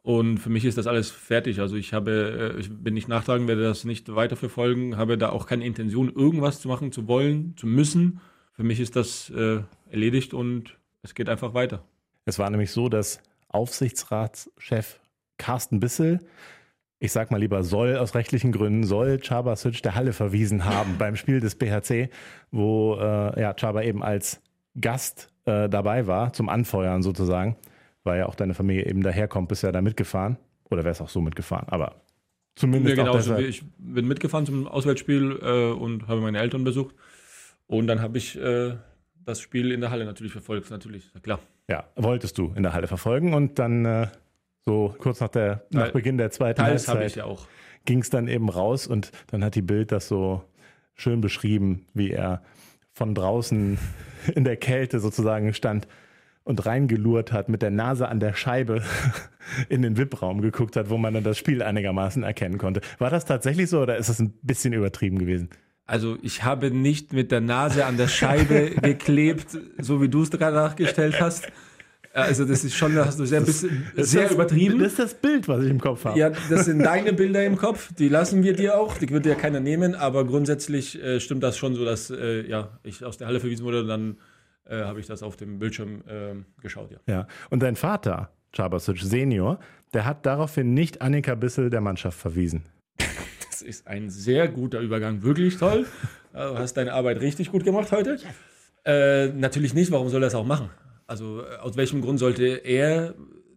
[0.00, 1.60] Und für mich ist das alles fertig.
[1.60, 5.44] Also ich habe, äh, ich bin nicht nachtragen, werde das nicht weiterverfolgen, habe da auch
[5.44, 8.22] keine Intention, irgendwas zu machen, zu wollen, zu müssen.
[8.54, 11.84] Für mich ist das äh, erledigt und es geht einfach weiter.
[12.24, 15.00] Es war nämlich so, dass Aufsichtsratschef
[15.36, 16.20] Carsten Bissel,
[16.98, 21.16] ich sag mal lieber soll aus rechtlichen Gründen, soll Chabasic der Halle verwiesen haben beim
[21.16, 22.10] Spiel des BHC,
[22.50, 24.40] wo äh, ja, Chaba eben als
[24.80, 27.56] Gast äh, dabei war, zum Anfeuern sozusagen,
[28.04, 30.38] weil ja auch deine Familie eben daherkommt, bist ja da mitgefahren.
[30.68, 32.02] Oder wärst auch so mitgefahren, aber
[32.56, 32.96] zumindest.
[32.96, 36.96] Ja, genau, auch also ich bin mitgefahren zum Auswärtsspiel äh, und habe meine Eltern besucht.
[37.68, 38.74] Und dann habe ich äh,
[39.24, 41.38] das Spiel in der Halle natürlich verfolgt, natürlich, na klar.
[41.68, 44.06] Ja, wolltest du in der Halle verfolgen und dann äh,
[44.66, 47.24] so kurz nach, der, nach Beginn der zweiten Teils Halbzeit ja
[47.86, 50.42] ging es dann eben raus und dann hat die Bild das so
[50.94, 52.42] schön beschrieben, wie er
[52.92, 53.78] von draußen
[54.34, 55.86] in der Kälte sozusagen stand
[56.44, 58.82] und reingelurrt hat, mit der Nase an der Scheibe
[59.68, 62.80] in den VIP-Raum geguckt hat, wo man dann das Spiel einigermaßen erkennen konnte.
[62.98, 65.50] War das tatsächlich so oder ist das ein bisschen übertrieben gewesen?
[65.86, 70.30] Also ich habe nicht mit der Nase an der Scheibe geklebt, so wie du es
[70.30, 71.50] gerade nachgestellt hast.
[72.16, 74.78] Also das ist schon, hast du sehr, bisschen, sehr das, übertrieben.
[74.78, 76.18] Das ist das Bild, was ich im Kopf habe.
[76.18, 79.34] Ja, das sind deine Bilder im Kopf, die lassen wir dir auch, die würde ja
[79.34, 83.26] keiner nehmen, aber grundsätzlich äh, stimmt das schon so, dass äh, ja, ich aus der
[83.26, 84.16] Halle verwiesen wurde und dann
[84.64, 86.98] äh, habe ich das auf dem Bildschirm äh, geschaut, ja.
[87.06, 87.26] Ja.
[87.50, 89.58] Und dein Vater, Chabasic Senior,
[89.92, 92.62] der hat daraufhin nicht Annika Bissel der Mannschaft verwiesen.
[93.50, 95.86] Das ist ein sehr guter Übergang, wirklich toll.
[96.32, 98.18] Du hast deine Arbeit richtig gut gemacht heute.
[98.84, 100.68] Äh, natürlich nicht, warum soll er das auch machen?
[101.06, 103.14] Also äh, aus welchem Grund sollte er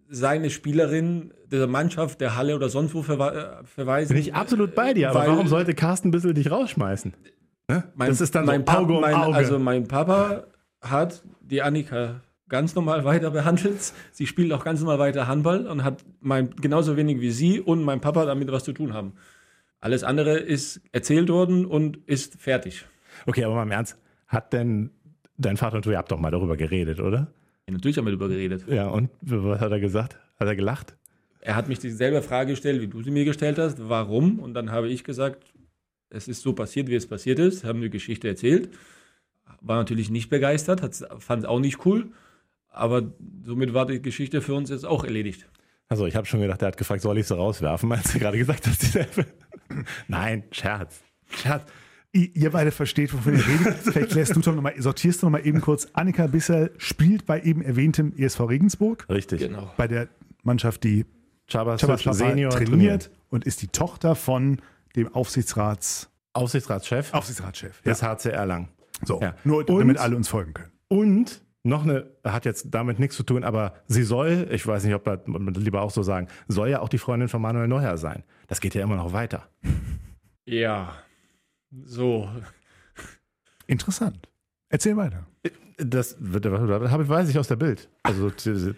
[0.09, 4.13] seine Spielerin der Mannschaft, der Halle oder sonst wo verwe äh, verweisen?
[4.13, 7.13] Bin ich absolut bei dir, aber warum sollte Carsten Bissel dich rausschmeißen?
[7.67, 7.83] Ne?
[7.95, 9.35] Mein, das ist dann mein so Auge um mein, Auge.
[9.35, 10.45] Also mein Papa
[10.81, 13.93] hat die Annika ganz normal weiter behandelt.
[14.11, 17.83] Sie spielt auch ganz normal weiter Handball und hat mein, genauso wenig wie sie und
[17.83, 19.13] mein Papa damit was zu tun haben.
[19.79, 22.85] Alles andere ist erzählt worden und ist fertig.
[23.27, 23.97] okay, aber mal im Ernst,
[24.27, 24.89] hat denn
[25.37, 27.27] dein Vater und du, ihr habt doch mal darüber geredet, oder?
[27.69, 28.65] Ja, natürlich haben wir darüber geredet.
[28.67, 30.17] Ja, und was hat er gesagt?
[30.39, 30.95] Hat er gelacht?
[31.41, 33.77] Er hat mich dieselbe Frage gestellt, wie du sie mir gestellt hast.
[33.87, 34.39] Warum?
[34.39, 35.43] Und dann habe ich gesagt,
[36.09, 37.63] es ist so passiert, wie es passiert ist.
[37.63, 38.69] Haben die Geschichte erzählt.
[39.61, 40.81] War natürlich nicht begeistert,
[41.19, 42.11] fand es auch nicht cool.
[42.69, 43.13] Aber
[43.45, 45.47] somit war die Geschichte für uns jetzt auch erledigt.
[45.89, 48.37] Also ich habe schon gedacht, er hat gefragt, soll ich sie rauswerfen, als du gerade
[48.37, 48.81] gesagt hast.
[48.81, 49.25] dieselbe-
[50.07, 51.01] Nein, Scherz.
[51.29, 51.63] Scherz.
[52.15, 53.75] I- Ihr beide versteht, wovon ihr redet.
[53.83, 55.87] Vielleicht lässt du Tom noch mal, sortierst du noch mal eben kurz.
[55.93, 59.41] Annika Bissel spielt bei eben erwähntem ESV Regensburg, Richtig.
[59.41, 59.71] Genau.
[59.77, 60.07] bei der
[60.43, 61.05] Mannschaft, die
[61.47, 63.11] Chabas Chabas Papa Senior trainiert, trainiert.
[63.29, 64.59] und ist die Tochter von
[64.95, 67.81] dem Aufsichtsrats, Aufsichtsratschef Aufsichtsratschef.
[67.85, 67.91] Ja.
[67.91, 68.69] des HCR Lang.
[69.03, 69.35] So, Ja.
[69.43, 70.71] nur Und- damit alle uns folgen können.
[70.87, 74.95] Und noch eine, hat jetzt damit nichts zu tun, aber sie soll, ich weiß nicht,
[74.95, 77.97] ob man das lieber auch so sagen, soll ja auch die Freundin von Manuel Neuer
[77.97, 78.23] sein.
[78.47, 79.47] Das geht ja immer noch weiter.
[80.45, 80.93] Ja,
[81.71, 82.29] so.
[83.67, 84.27] Interessant.
[84.69, 85.25] Erzähl weiter.
[85.77, 86.51] Das, wird- das
[86.91, 87.89] habe ich, weiß ich aus der Bild.
[88.03, 88.75] Also, dass wir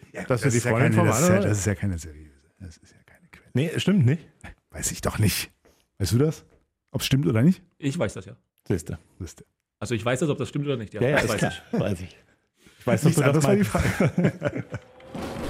[0.51, 2.31] die ist ja Freundin keine, von das, ist ja, das ist ja keine seriöse.
[2.59, 3.49] Das ist ja keine Quelle.
[3.53, 4.27] nee, stimmt nicht.
[4.69, 5.51] Weiß ich doch nicht.
[5.97, 6.45] Weißt du das?
[6.91, 7.61] Ob es stimmt oder nicht?
[7.77, 8.35] Ich weiß das ja.
[8.67, 8.97] Siehst du.
[9.19, 9.45] Wüsste.
[9.79, 10.93] Also ich weiß das, ob das stimmt oder nicht.
[10.93, 11.53] Ja, ja, das ist weiß klar.
[11.73, 11.79] ich.
[11.79, 12.17] Weiß ich.
[12.79, 13.63] Ich weiß, Nichts du das war die.
[13.63, 14.63] Frage.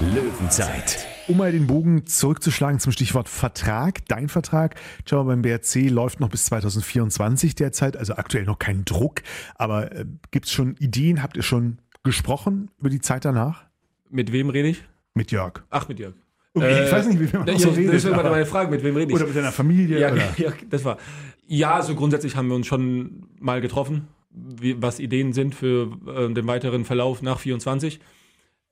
[0.00, 4.74] Löwenzeit, Um mal den Bogen zurückzuschlagen zum Stichwort Vertrag, dein Vertrag,
[5.06, 9.22] schau mal, beim BRC läuft noch bis 2024 derzeit, also aktuell noch kein Druck,
[9.54, 13.64] aber äh, gibt es schon Ideen, habt ihr schon gesprochen über die Zeit danach?
[14.10, 14.82] Mit wem rede ich?
[15.14, 15.62] Mit Jörg.
[15.70, 16.14] Ach, mit Jörg.
[16.54, 17.94] Okay, ich weiß nicht, wie man ja, noch so ja, redet.
[17.94, 19.16] Das aber- meine Frage, mit wem rede ich?
[19.16, 20.00] oder mit deiner Familie.
[20.00, 20.22] ja, oder?
[20.36, 20.98] ja, das war.
[21.46, 26.32] Ja, also grundsätzlich haben wir uns schon mal getroffen, wie, was Ideen sind für äh,
[26.32, 28.00] den weiteren Verlauf nach 24.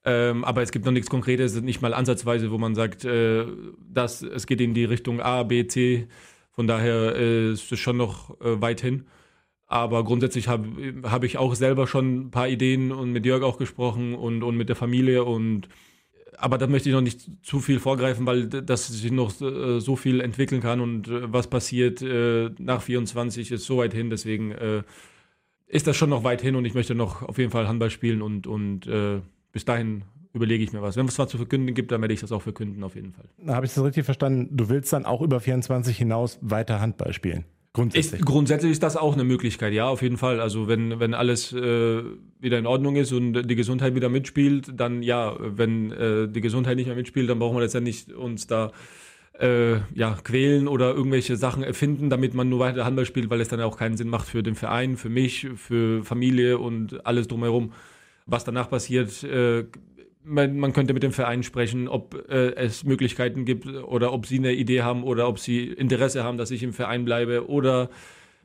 [0.04, 3.44] Ähm, aber es gibt noch nichts Konkretes, nicht mal ansatzweise, wo man sagt, äh,
[3.80, 6.08] dass es geht in die Richtung A, B, C.
[6.52, 9.04] Von daher äh, ist es schon noch äh, weit hin.
[9.66, 10.66] Aber grundsätzlich habe
[11.04, 14.56] hab ich auch selber schon ein paar Ideen und mit Jörg auch gesprochen und, und
[14.56, 15.68] mit der Familie und
[16.40, 19.94] aber da möchte ich noch nicht zu viel vorgreifen, weil das sich noch äh, so
[19.96, 24.54] viel entwickeln kann und äh, was passiert äh, nach 24 ist so weit hin, deswegen
[25.66, 28.22] ist das schon noch weit hin und ich möchte noch auf jeden Fall Handball spielen
[28.22, 28.88] und, und
[29.52, 30.96] bis dahin überlege ich mir was.
[30.96, 33.24] Wenn es was zu verkünden gibt, dann werde ich das auch verkünden, auf jeden Fall.
[33.54, 34.48] Habe ich das richtig verstanden?
[34.56, 37.44] Du willst dann auch über 24 hinaus weiter Handball spielen?
[37.72, 38.20] Grundsätzlich.
[38.20, 40.40] Ich, grundsätzlich ist das auch eine Möglichkeit, ja, auf jeden Fall.
[40.40, 42.02] Also wenn, wenn alles äh,
[42.40, 46.76] wieder in Ordnung ist und die Gesundheit wieder mitspielt, dann ja, wenn äh, die Gesundheit
[46.76, 48.72] nicht mehr mitspielt, dann brauchen wir letztendlich uns da
[49.38, 53.48] äh, ja, quälen oder irgendwelche Sachen erfinden, damit man nur weiter Handball spielt, weil es
[53.48, 57.72] dann auch keinen Sinn macht für den Verein, für mich, für Familie und alles drumherum.
[58.30, 59.64] Was danach passiert, äh,
[60.22, 64.38] man, man, könnte mit dem Verein sprechen, ob äh, es Möglichkeiten gibt oder ob sie
[64.38, 67.90] eine Idee haben oder ob sie Interesse haben, dass ich im Verein bleibe oder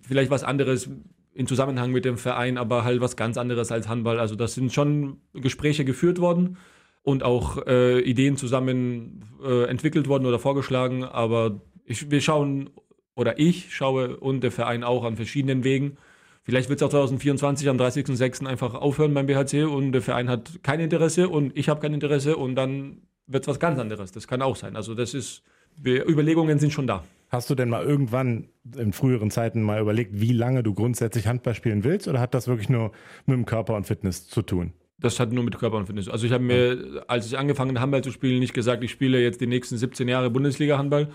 [0.02, 0.90] vielleicht was anderes
[1.36, 4.20] in Zusammenhang mit dem Verein, aber halt was ganz anderes als Handball.
[4.20, 6.58] Also das sind schon Gespräche geführt worden
[7.04, 12.72] und auch äh, Ideen zusammen äh, entwickelt worden oder vorgeschlagen, aber ich, wir schauen
[13.16, 15.98] oder ich schaue und der Verein auch an verschiedenen Wegen
[16.46, 18.46] Vielleicht wird es auch 2024 am 30.06.
[18.46, 22.38] einfach aufhören beim BHC und der Verein hat kein Interesse und ich habe kein Interesse
[22.38, 24.12] und dann wird es was ganz anderes.
[24.12, 24.76] Das kann auch sein.
[24.76, 25.42] Also das ist,
[25.84, 27.04] Überlegungen sind schon da.
[27.30, 31.56] Hast du denn mal irgendwann in früheren Zeiten mal überlegt, wie lange du grundsätzlich Handball
[31.56, 32.92] spielen willst oder hat das wirklich nur
[33.26, 34.72] mit dem Körper und Fitness zu tun?
[35.00, 36.08] Das hat nur mit Körper und Fitness.
[36.08, 39.20] Also ich habe mir, als ich angefangen habe, Handball zu spielen, nicht gesagt, ich spiele
[39.20, 41.10] jetzt die nächsten 17 Jahre Bundesliga-Handball,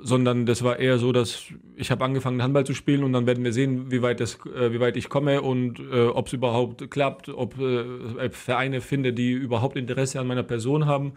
[0.00, 1.44] sondern das war eher so, dass
[1.76, 4.72] ich habe angefangen Handball zu spielen und dann werden wir sehen, wie weit, das, äh,
[4.72, 9.32] wie weit ich komme und äh, ob es überhaupt klappt, ob äh, Vereine finde, die
[9.32, 11.12] überhaupt Interesse an meiner Person haben.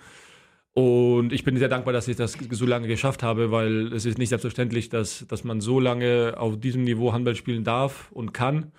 [0.73, 4.17] Und ich bin sehr dankbar, dass ich das so lange geschafft habe, weil es ist
[4.17, 8.73] nicht selbstverständlich, dass, dass man so lange auf diesem Niveau Handball spielen darf und kann.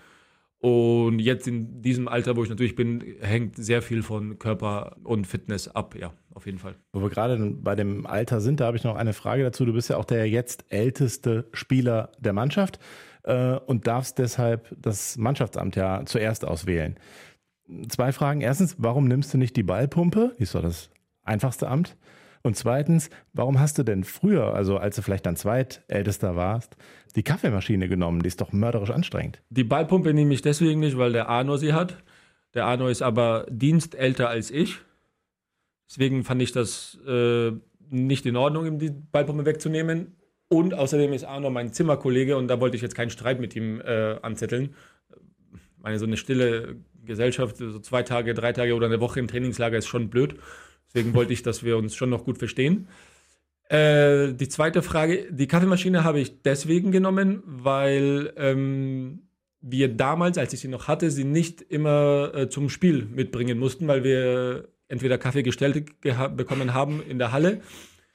[0.58, 5.26] Und jetzt in diesem Alter, wo ich natürlich bin, hängt sehr viel von Körper und
[5.26, 6.76] Fitness ab, ja, auf jeden Fall.
[6.92, 9.66] Wo wir gerade bei dem Alter sind, da habe ich noch eine Frage dazu.
[9.66, 12.78] Du bist ja auch der jetzt älteste Spieler der Mannschaft
[13.24, 16.98] äh, und darfst deshalb das Mannschaftsamt ja zuerst auswählen.
[17.88, 18.40] Zwei Fragen.
[18.40, 20.34] Erstens, warum nimmst du nicht die Ballpumpe?
[20.38, 20.90] Ist doch das
[21.22, 21.96] einfachste Amt.
[22.46, 26.76] Und zweitens, warum hast du denn früher, also als du vielleicht dann zweitältester warst,
[27.16, 28.22] die Kaffeemaschine genommen?
[28.22, 29.42] Die ist doch mörderisch anstrengend.
[29.50, 31.98] Die Ballpumpe nehme ich deswegen nicht, weil der Arno sie hat.
[32.54, 34.78] Der Arno ist aber dienstälter als ich.
[35.90, 37.50] Deswegen fand ich das äh,
[37.90, 40.14] nicht in Ordnung, ihm die Ballpumpe wegzunehmen.
[40.48, 43.80] Und außerdem ist Arno mein Zimmerkollege und da wollte ich jetzt keinen Streit mit ihm
[43.80, 44.76] äh, anzetteln.
[45.78, 49.78] Meine, so eine stille Gesellschaft, so zwei Tage, drei Tage oder eine Woche im Trainingslager
[49.78, 50.36] ist schon blöd.
[50.88, 52.88] Deswegen wollte ich, dass wir uns schon noch gut verstehen.
[53.68, 59.22] Äh, die zweite Frage, die Kaffeemaschine habe ich deswegen genommen, weil ähm,
[59.60, 63.88] wir damals, als ich sie noch hatte, sie nicht immer äh, zum Spiel mitbringen mussten,
[63.88, 67.60] weil wir entweder Kaffee gestellt bekommen haben in der Halle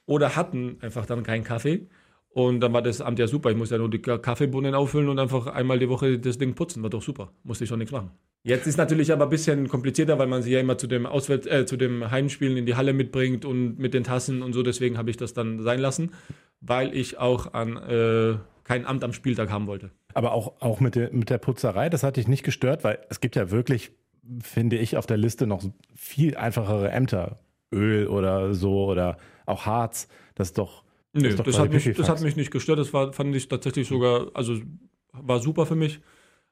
[0.06, 1.86] oder hatten einfach dann keinen Kaffee.
[2.34, 3.50] Und dann war das Amt ja super.
[3.50, 6.82] Ich musste ja nur die Kaffeebohnen auffüllen und einfach einmal die Woche das Ding putzen.
[6.82, 7.30] War doch super.
[7.44, 8.10] Musste ich schon nichts machen.
[8.42, 11.46] Jetzt ist natürlich aber ein bisschen komplizierter, weil man sie ja immer zu dem Auswärts,
[11.46, 14.62] äh, zu dem Heimspielen in die Halle mitbringt und mit den Tassen und so.
[14.62, 16.12] Deswegen habe ich das dann sein lassen,
[16.60, 19.90] weil ich auch an äh, kein Amt am Spieltag haben wollte.
[20.14, 23.20] Aber auch, auch mit, der, mit der Putzerei, das hat dich nicht gestört, weil es
[23.20, 23.92] gibt ja wirklich,
[24.40, 25.62] finde ich, auf der Liste noch
[25.94, 27.38] viel einfachere Ämter.
[27.72, 29.16] Öl oder so oder
[29.46, 30.08] auch Harz.
[30.34, 32.78] Das ist doch Nö, das, das hat, mich, das hat mich nicht gestört.
[32.78, 34.58] Das war, fand ich tatsächlich sogar, also
[35.12, 36.00] war super für mich.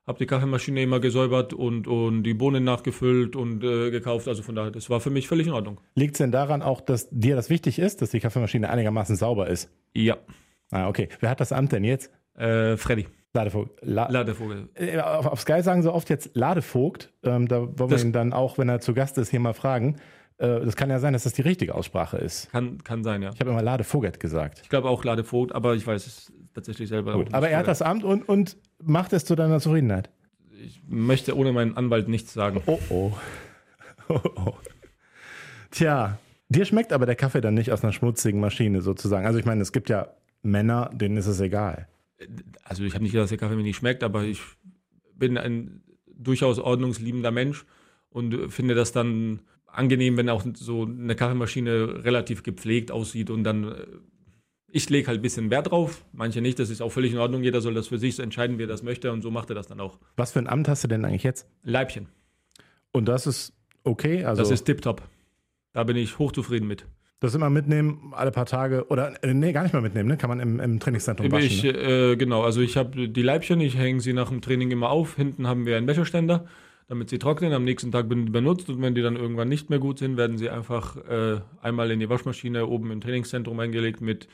[0.06, 4.28] Hab die Kaffeemaschine immer gesäubert und, und die Bohnen nachgefüllt und äh, gekauft.
[4.28, 5.80] Also von daher, das war für mich völlig in Ordnung.
[5.94, 9.48] Liegt es denn daran auch, dass dir das wichtig ist, dass die Kaffeemaschine einigermaßen sauber
[9.48, 9.70] ist?
[9.94, 10.16] Ja.
[10.70, 11.08] Ah, okay.
[11.20, 12.10] Wer hat das Amt denn jetzt?
[12.34, 13.06] Äh, Freddy.
[13.32, 13.70] Ladevogel.
[13.82, 14.68] La Ladevogel.
[14.74, 17.12] Äh, auf, auf, Sky sagen sie oft jetzt Ladevogt.
[17.22, 19.96] Ähm, da wollen wir ihn dann auch, wenn er zu Gast ist, hier mal fragen.
[20.40, 22.50] Äh, das kann ja sein, dass das die richtige Aussprache ist.
[22.50, 23.30] Kann, kann sein, ja.
[23.34, 24.60] Ich habe immer Ladevogt gesagt.
[24.62, 27.12] Ich glaube auch Ladevogt, aber ich weiß es tatsächlich selber.
[27.12, 30.08] Gut, aber er hat das Amt und, und macht es zu deiner Zufriedenheit.
[30.64, 32.62] Ich möchte ohne meinen Anwalt nichts sagen.
[32.64, 33.12] Oh oh.
[34.08, 34.54] oh, oh.
[35.70, 36.18] Tja,
[36.48, 39.26] dir schmeckt aber der Kaffee dann nicht aus einer schmutzigen Maschine sozusagen.
[39.26, 40.08] Also ich meine, es gibt ja
[40.42, 41.86] Männer, denen ist es egal.
[42.64, 44.40] Also ich habe nicht gesagt, dass der Kaffee mir nicht schmeckt, aber ich
[45.14, 47.66] bin ein durchaus ordnungsliebender Mensch
[48.08, 49.40] und finde das dann
[49.72, 53.86] angenehm, wenn auch so eine Kaffeemaschine relativ gepflegt aussieht und dann äh,
[54.72, 57.42] ich lege halt ein bisschen Wert drauf, manche nicht, das ist auch völlig in Ordnung,
[57.42, 59.66] jeder soll das für sich entscheiden, wie er das möchte und so macht er das
[59.66, 59.98] dann auch.
[60.16, 61.48] Was für ein Amt hast du denn eigentlich jetzt?
[61.62, 62.06] Leibchen.
[62.92, 63.52] Und das ist
[63.84, 64.24] okay?
[64.24, 65.02] Also das ist tipptopp.
[65.72, 66.86] Da bin ich hochzufrieden mit.
[67.20, 70.16] Das immer mitnehmen, alle paar Tage, oder äh, nee, gar nicht mehr mitnehmen, ne?
[70.16, 71.46] Kann man im, im Trainingszentrum waschen.
[71.46, 71.70] Ich, ne?
[71.70, 75.16] äh, genau, also ich habe die Leibchen, ich hänge sie nach dem Training immer auf.
[75.16, 76.46] Hinten haben wir einen Wäscheständer
[76.90, 77.52] damit sie trocknen.
[77.52, 80.50] Am nächsten Tag benutzt und wenn die dann irgendwann nicht mehr gut sind, werden sie
[80.50, 84.28] einfach äh, einmal in die Waschmaschine oben im Trainingszentrum eingelegt mit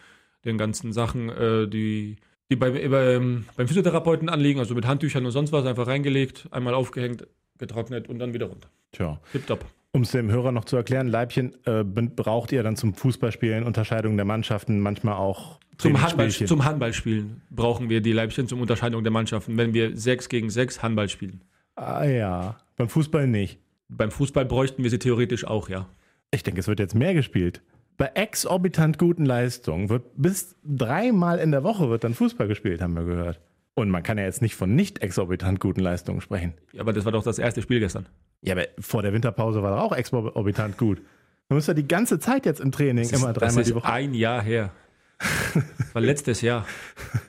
[0.47, 2.17] den ganzen Sachen, äh, die,
[2.51, 6.49] die bei, bei, ähm, beim Physiotherapeuten anliegen, also mit Handtüchern und sonst was, einfach reingelegt,
[6.51, 7.27] einmal aufgehängt,
[7.59, 8.71] getrocknet und dann wieder runter.
[8.93, 9.21] Tja.
[9.33, 9.67] Tipptopp.
[9.93, 14.17] Um es dem Hörer noch zu erklären, Leibchen äh, braucht ihr dann zum Fußballspielen, Unterscheidung
[14.17, 19.13] der Mannschaften, manchmal auch zum, Handball, zum Handballspielen brauchen wir die Leibchen zum Unterscheidung der
[19.13, 21.43] Mannschaften, wenn wir 6 gegen 6 Handball spielen.
[21.77, 23.59] Ah ja, beim Fußball nicht.
[23.89, 25.87] Beim Fußball bräuchten wir sie theoretisch auch, ja.
[26.31, 27.63] Ich denke, es wird jetzt mehr gespielt.
[27.97, 32.95] Bei exorbitant guten Leistungen wird bis dreimal in der Woche wird dann Fußball gespielt, haben
[32.95, 33.41] wir gehört.
[33.75, 36.55] Und man kann ja jetzt nicht von nicht exorbitant guten Leistungen sprechen.
[36.73, 38.07] Ja, aber das war doch das erste Spiel gestern.
[38.41, 41.03] Ja, aber vor der Winterpause war er auch exorbitant gut.
[41.49, 43.83] Man muss ja die ganze Zeit jetzt im Training ist, immer dreimal die Woche.
[43.83, 44.73] Das ist ein Jahr her.
[45.19, 46.67] Das war letztes Jahr.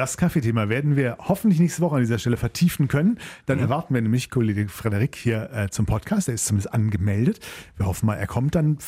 [0.00, 3.18] Das Kaffeethema werden wir hoffentlich nächste Woche an dieser Stelle vertiefen können.
[3.44, 3.64] Dann mhm.
[3.64, 6.26] erwarten wir nämlich Kollege Frederik hier äh, zum Podcast.
[6.26, 7.40] Er ist zumindest angemeldet.
[7.76, 8.78] Wir hoffen mal, er kommt dann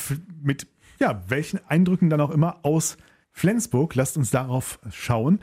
[0.43, 0.67] mit
[0.99, 2.97] ja, welchen Eindrücken dann auch immer aus
[3.31, 3.95] Flensburg.
[3.95, 5.41] Lasst uns darauf schauen.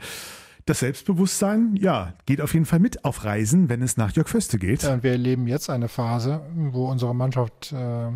[0.66, 4.58] Das Selbstbewusstsein, ja, geht auf jeden Fall mit auf Reisen, wenn es nach Jörg Föste
[4.58, 4.82] geht.
[4.82, 8.08] Ja, wir erleben jetzt eine Phase, wo unsere Mannschaft äh,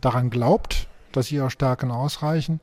[0.00, 2.58] daran glaubt, dass ihre Stärken ausreichen,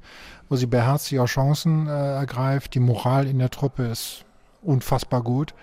[0.49, 2.73] wo sie beherzigt ihre Chancen äh, ergreift.
[2.73, 4.24] Die Moral in der Truppe ist
[4.65, 5.53] unfassbar gut.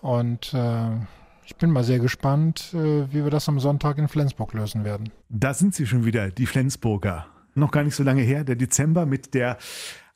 [0.00, 0.90] Und äh,
[1.44, 5.10] ich bin mal sehr gespannt, äh, wie wir das am Sonntag in Flensburg lösen werden.
[5.28, 7.26] Da sind sie schon wieder, die Flensburger.
[7.54, 9.58] Noch gar nicht so lange her, der Dezember mit der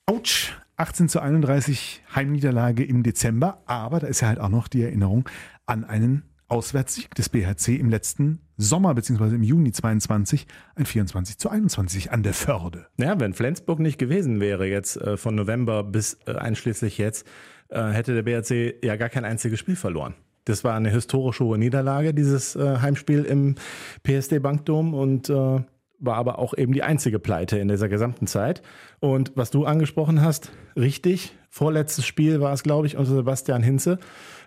[0.07, 3.63] Autsch 18 zu 31 Heimniederlage im Dezember.
[3.67, 5.29] Aber da ist ja halt auch noch die Erinnerung
[5.67, 9.35] an einen Auswärtssieg des BHC im letzten Sommer bzw.
[9.35, 12.87] im Juni 22 ein 24 zu 21 an der Förde.
[12.99, 17.27] Ja, wenn Flensburg nicht gewesen wäre jetzt äh, von November bis äh, einschließlich jetzt,
[17.73, 20.15] äh, hätte der BHC ja gar kein einziges Spiel verloren.
[20.45, 23.55] Das war eine historisch hohe Niederlage, dieses äh, Heimspiel im
[24.03, 28.63] PSD Bankdom und äh, war aber auch eben die einzige Pleite in dieser gesamten Zeit.
[28.99, 33.99] Und was du angesprochen hast, richtig, vorletztes Spiel war es, glaube ich, unter Sebastian Hinze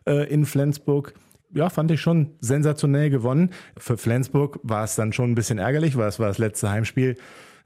[0.05, 1.13] äh, in Flensburg
[1.55, 3.51] ja, fand ich schon sensationell gewonnen.
[3.77, 7.11] Für Flensburg war es dann schon ein bisschen ärgerlich, weil es war das letzte Heimspiel.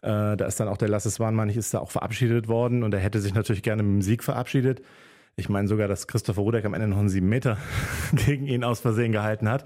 [0.01, 2.99] Äh, da ist dann auch der Lasses Warnmann, ist da auch verabschiedet worden und er
[2.99, 4.81] hätte sich natürlich gerne mit dem Sieg verabschiedet.
[5.39, 7.57] Ich meine sogar, dass Christopher Rudek am Ende noch einen sieben Meter
[8.25, 9.65] gegen ihn aus Versehen gehalten hat.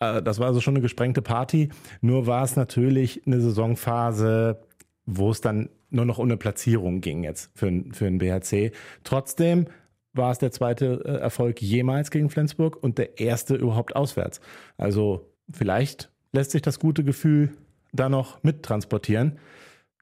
[0.00, 1.70] Äh, das war also schon eine gesprengte Party.
[2.00, 4.60] Nur war es natürlich eine Saisonphase,
[5.06, 8.72] wo es dann nur noch um eine Platzierung ging jetzt für, für den BHC.
[9.04, 9.66] Trotzdem
[10.12, 14.40] war es der zweite äh, Erfolg jemals gegen Flensburg und der erste überhaupt auswärts.
[14.76, 17.50] Also vielleicht lässt sich das gute Gefühl
[17.92, 19.38] da noch mittransportieren.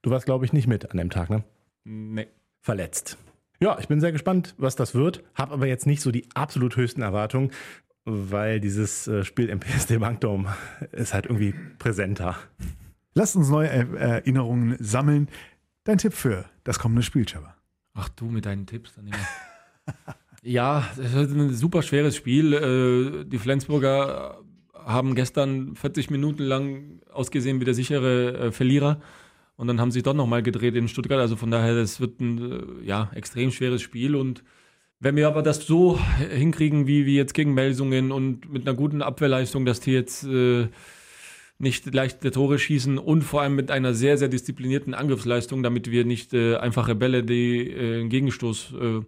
[0.02, 1.44] Du warst, glaube ich, nicht mit an dem Tag, ne?
[1.84, 2.28] Nee.
[2.62, 3.16] Verletzt.
[3.62, 6.76] Ja, ich bin sehr gespannt, was das wird, habe aber jetzt nicht so die absolut
[6.76, 7.50] höchsten Erwartungen,
[8.06, 10.48] weil dieses äh, Spiel im PSD Bankdom
[10.92, 12.36] ist halt irgendwie präsenter.
[13.14, 15.28] Lasst uns neue Erinnerungen sammeln.
[15.84, 17.54] Dein Tipp für das kommende Spiel, Chaba.
[17.94, 19.16] Ach du mit deinen Tipps dann immer.
[20.42, 22.54] Ja, es ist ein super schweres Spiel.
[22.54, 24.38] Äh, die Flensburger
[24.72, 29.02] haben gestern 40 Minuten lang ausgesehen wie der sichere äh, Verlierer.
[29.60, 31.20] Und dann haben sie doch nochmal gedreht in Stuttgart.
[31.20, 34.16] Also von daher, das wird ein äh, ja, extrem schweres Spiel.
[34.16, 34.42] Und
[35.00, 36.00] wenn wir aber das so
[36.34, 40.68] hinkriegen, wie, wie jetzt gegen Melsungen und mit einer guten Abwehrleistung, dass die jetzt äh,
[41.58, 46.06] nicht leichte Tore schießen und vor allem mit einer sehr, sehr disziplinierten Angriffsleistung, damit wir
[46.06, 49.00] nicht äh, einfache Bälle, die äh, Gegenstoß äh,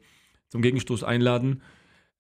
[0.50, 1.62] zum Gegenstoß einladen,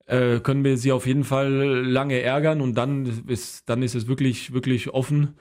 [0.06, 4.08] äh, können wir sie auf jeden Fall lange ärgern und dann ist, dann ist es
[4.08, 5.34] wirklich, wirklich offen.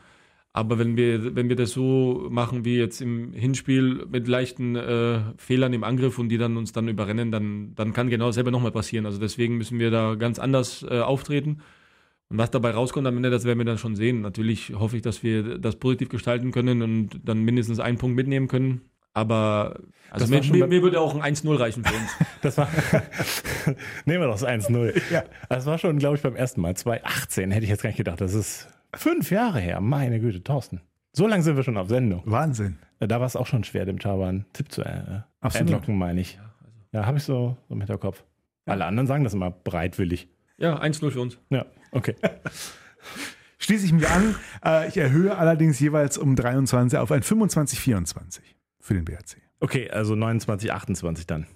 [0.53, 5.21] Aber wenn wir, wenn wir das so machen wie jetzt im Hinspiel mit leichten äh,
[5.37, 8.71] Fehlern im Angriff und die dann uns dann überrennen, dann, dann kann genau dasselbe nochmal
[8.71, 9.05] passieren.
[9.05, 11.61] Also deswegen müssen wir da ganz anders äh, auftreten.
[12.27, 14.21] Und was dabei rauskommt am Ende, das werden wir dann schon sehen.
[14.21, 18.49] Natürlich hoffe ich, dass wir das positiv gestalten können und dann mindestens einen Punkt mitnehmen
[18.49, 18.81] können.
[19.13, 19.79] Aber
[20.09, 22.11] also mir, mir, mir, würde auch ein 1-0 reichen für uns.
[22.41, 22.69] das war,
[24.05, 25.01] nehmen wir doch das 1-0.
[25.11, 25.23] Ja.
[25.49, 26.75] Das war schon, glaube ich, beim ersten Mal.
[26.75, 28.21] 2018 hätte ich jetzt gar nicht gedacht.
[28.21, 29.81] Das ist fünf Jahre her.
[29.81, 30.81] Meine Güte, Thorsten.
[31.13, 32.23] So lange sind wir schon auf Sendung.
[32.25, 32.79] Wahnsinn.
[32.99, 35.21] Da war es auch schon schwer, dem Taban Tipp zu äh,
[35.53, 36.35] entlocken, meine ich.
[36.35, 36.79] Ja, also.
[36.93, 38.23] ja habe ich so, im Hinterkopf.
[38.65, 40.29] Alle anderen sagen das immer bereitwillig.
[40.57, 41.37] Ja, 1-0 für uns.
[41.49, 42.15] Ja, okay.
[43.57, 44.35] Schließe ich mich an.
[44.63, 48.39] Äh, ich erhöhe allerdings jeweils um 23 auf ein 25-24
[48.79, 49.37] für den BRC.
[49.59, 51.47] Okay, also 29, 28 dann.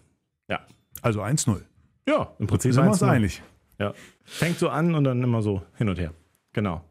[0.47, 0.65] Ja.
[1.01, 1.61] Also 1-0.
[2.07, 3.41] Ja, im Prinzip sind wir uns einig.
[3.79, 3.93] Ja.
[4.23, 6.13] Fängt so an und dann immer so hin und her.
[6.53, 6.83] Genau.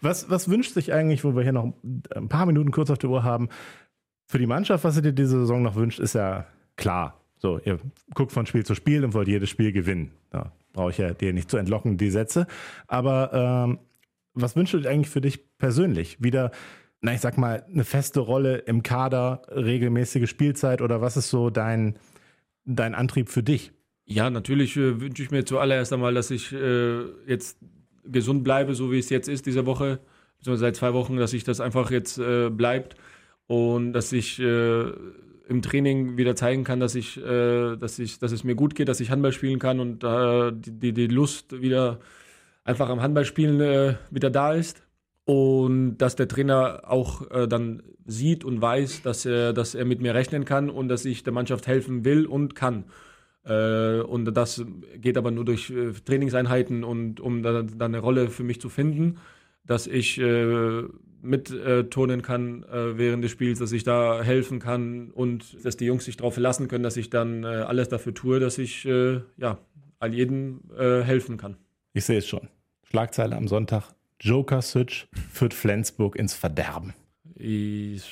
[0.00, 1.72] Was, was wünscht sich eigentlich, wo wir hier noch
[2.14, 3.48] ein paar Minuten kurz auf der Uhr haben,
[4.26, 7.20] für die Mannschaft, was ihr dir diese Saison noch wünscht, ist ja klar.
[7.38, 7.78] So, ihr
[8.14, 10.10] guckt von Spiel zu Spiel und wollt jedes Spiel gewinnen.
[10.30, 12.46] Da brauche ich ja dir nicht zu entlocken, die Sätze.
[12.88, 13.78] Aber ähm,
[14.34, 16.22] was wünscht ihr eigentlich für dich persönlich?
[16.22, 16.50] Wieder
[17.00, 21.50] na, ich sag mal, eine feste Rolle im Kader, regelmäßige Spielzeit oder was ist so
[21.50, 21.96] dein,
[22.64, 23.72] dein Antrieb für dich?
[24.04, 27.58] Ja, natürlich äh, wünsche ich mir zuallererst einmal, dass ich äh, jetzt
[28.10, 30.00] gesund bleibe, so wie es jetzt ist, diese Woche.
[30.40, 32.96] so seit zwei Wochen, dass ich das einfach jetzt äh, bleibt
[33.46, 34.92] und dass ich äh,
[35.48, 38.88] im Training wieder zeigen kann, dass ich, äh, dass ich, dass es mir gut geht,
[38.88, 41.98] dass ich Handball spielen kann und äh, die, die Lust wieder
[42.64, 44.82] einfach am Handballspielen äh, wieder da ist
[45.24, 50.00] und dass der Trainer auch äh, dann sieht und weiß, dass er, dass er mit
[50.00, 52.84] mir rechnen kann und dass ich der Mannschaft helfen will und kann.
[53.48, 54.64] Äh, und das
[54.96, 58.68] geht aber nur durch äh, Trainingseinheiten und um da, da, eine Rolle für mich zu
[58.68, 59.18] finden,
[59.64, 60.82] dass ich äh,
[61.22, 66.04] mitturnen kann äh, während des Spiels, dass ich da helfen kann und dass die Jungs
[66.04, 69.58] sich darauf verlassen können, dass ich dann äh, alles dafür tue, dass ich ja
[70.00, 71.56] all jedem helfen kann.
[71.92, 72.48] Ich sehe es schon.
[72.84, 73.90] Schlagzeile am Sonntag.
[74.20, 76.94] Joker Switch führt Flensburg ins Verderben.
[77.34, 78.08] Ich,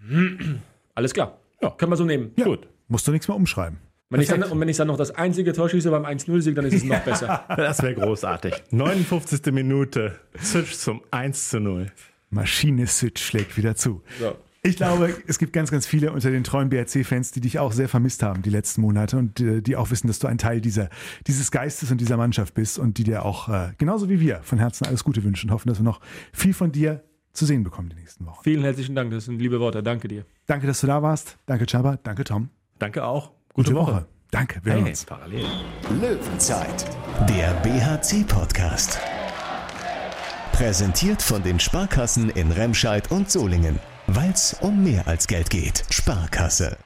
[0.94, 1.38] alles klar.
[1.62, 1.70] Ja.
[1.70, 2.32] Können wir so nehmen.
[2.36, 2.44] Ja.
[2.44, 2.68] Gut.
[2.88, 3.78] Musst du nichts mehr umschreiben.
[4.08, 6.74] Wenn dann, und wenn ich dann noch das einzige Tor schieße beim 1-0-Sieg, dann ist
[6.74, 7.44] es noch besser.
[7.56, 8.54] das wäre großartig.
[8.70, 9.52] 59.
[9.52, 10.16] Minute.
[10.40, 11.88] Switch zum 1-0.
[12.30, 14.02] Maschine Switch schlägt wieder zu.
[14.20, 14.36] So.
[14.62, 17.88] Ich glaube, es gibt ganz, ganz viele unter den treuen BRC-Fans, die dich auch sehr
[17.88, 20.88] vermisst haben die letzten Monate und äh, die auch wissen, dass du ein Teil dieser,
[21.26, 24.58] dieses Geistes und dieser Mannschaft bist und die dir auch äh, genauso wie wir von
[24.58, 26.00] Herzen alles Gute wünschen und hoffen, dass wir noch
[26.32, 28.42] viel von dir zu sehen bekommen die nächsten Wochen.
[28.42, 29.82] Vielen herzlichen Dank, das sind liebe Worte.
[29.82, 30.24] Danke dir.
[30.46, 31.38] Danke, dass du da warst.
[31.46, 31.98] Danke, Chaba.
[32.02, 32.48] Danke, Tom.
[32.78, 33.35] Danke auch.
[33.56, 33.92] Gute, Gute Woche.
[33.94, 34.06] Woche.
[34.30, 35.04] Danke, wir hey, hören uns.
[35.06, 35.46] Parallel.
[35.98, 36.84] Löwenzeit,
[37.26, 38.98] der BHC-Podcast.
[40.52, 43.78] Präsentiert von den Sparkassen in Remscheid und Solingen.
[44.08, 45.84] Weil es um mehr als Geld geht.
[45.88, 46.76] Sparkasse.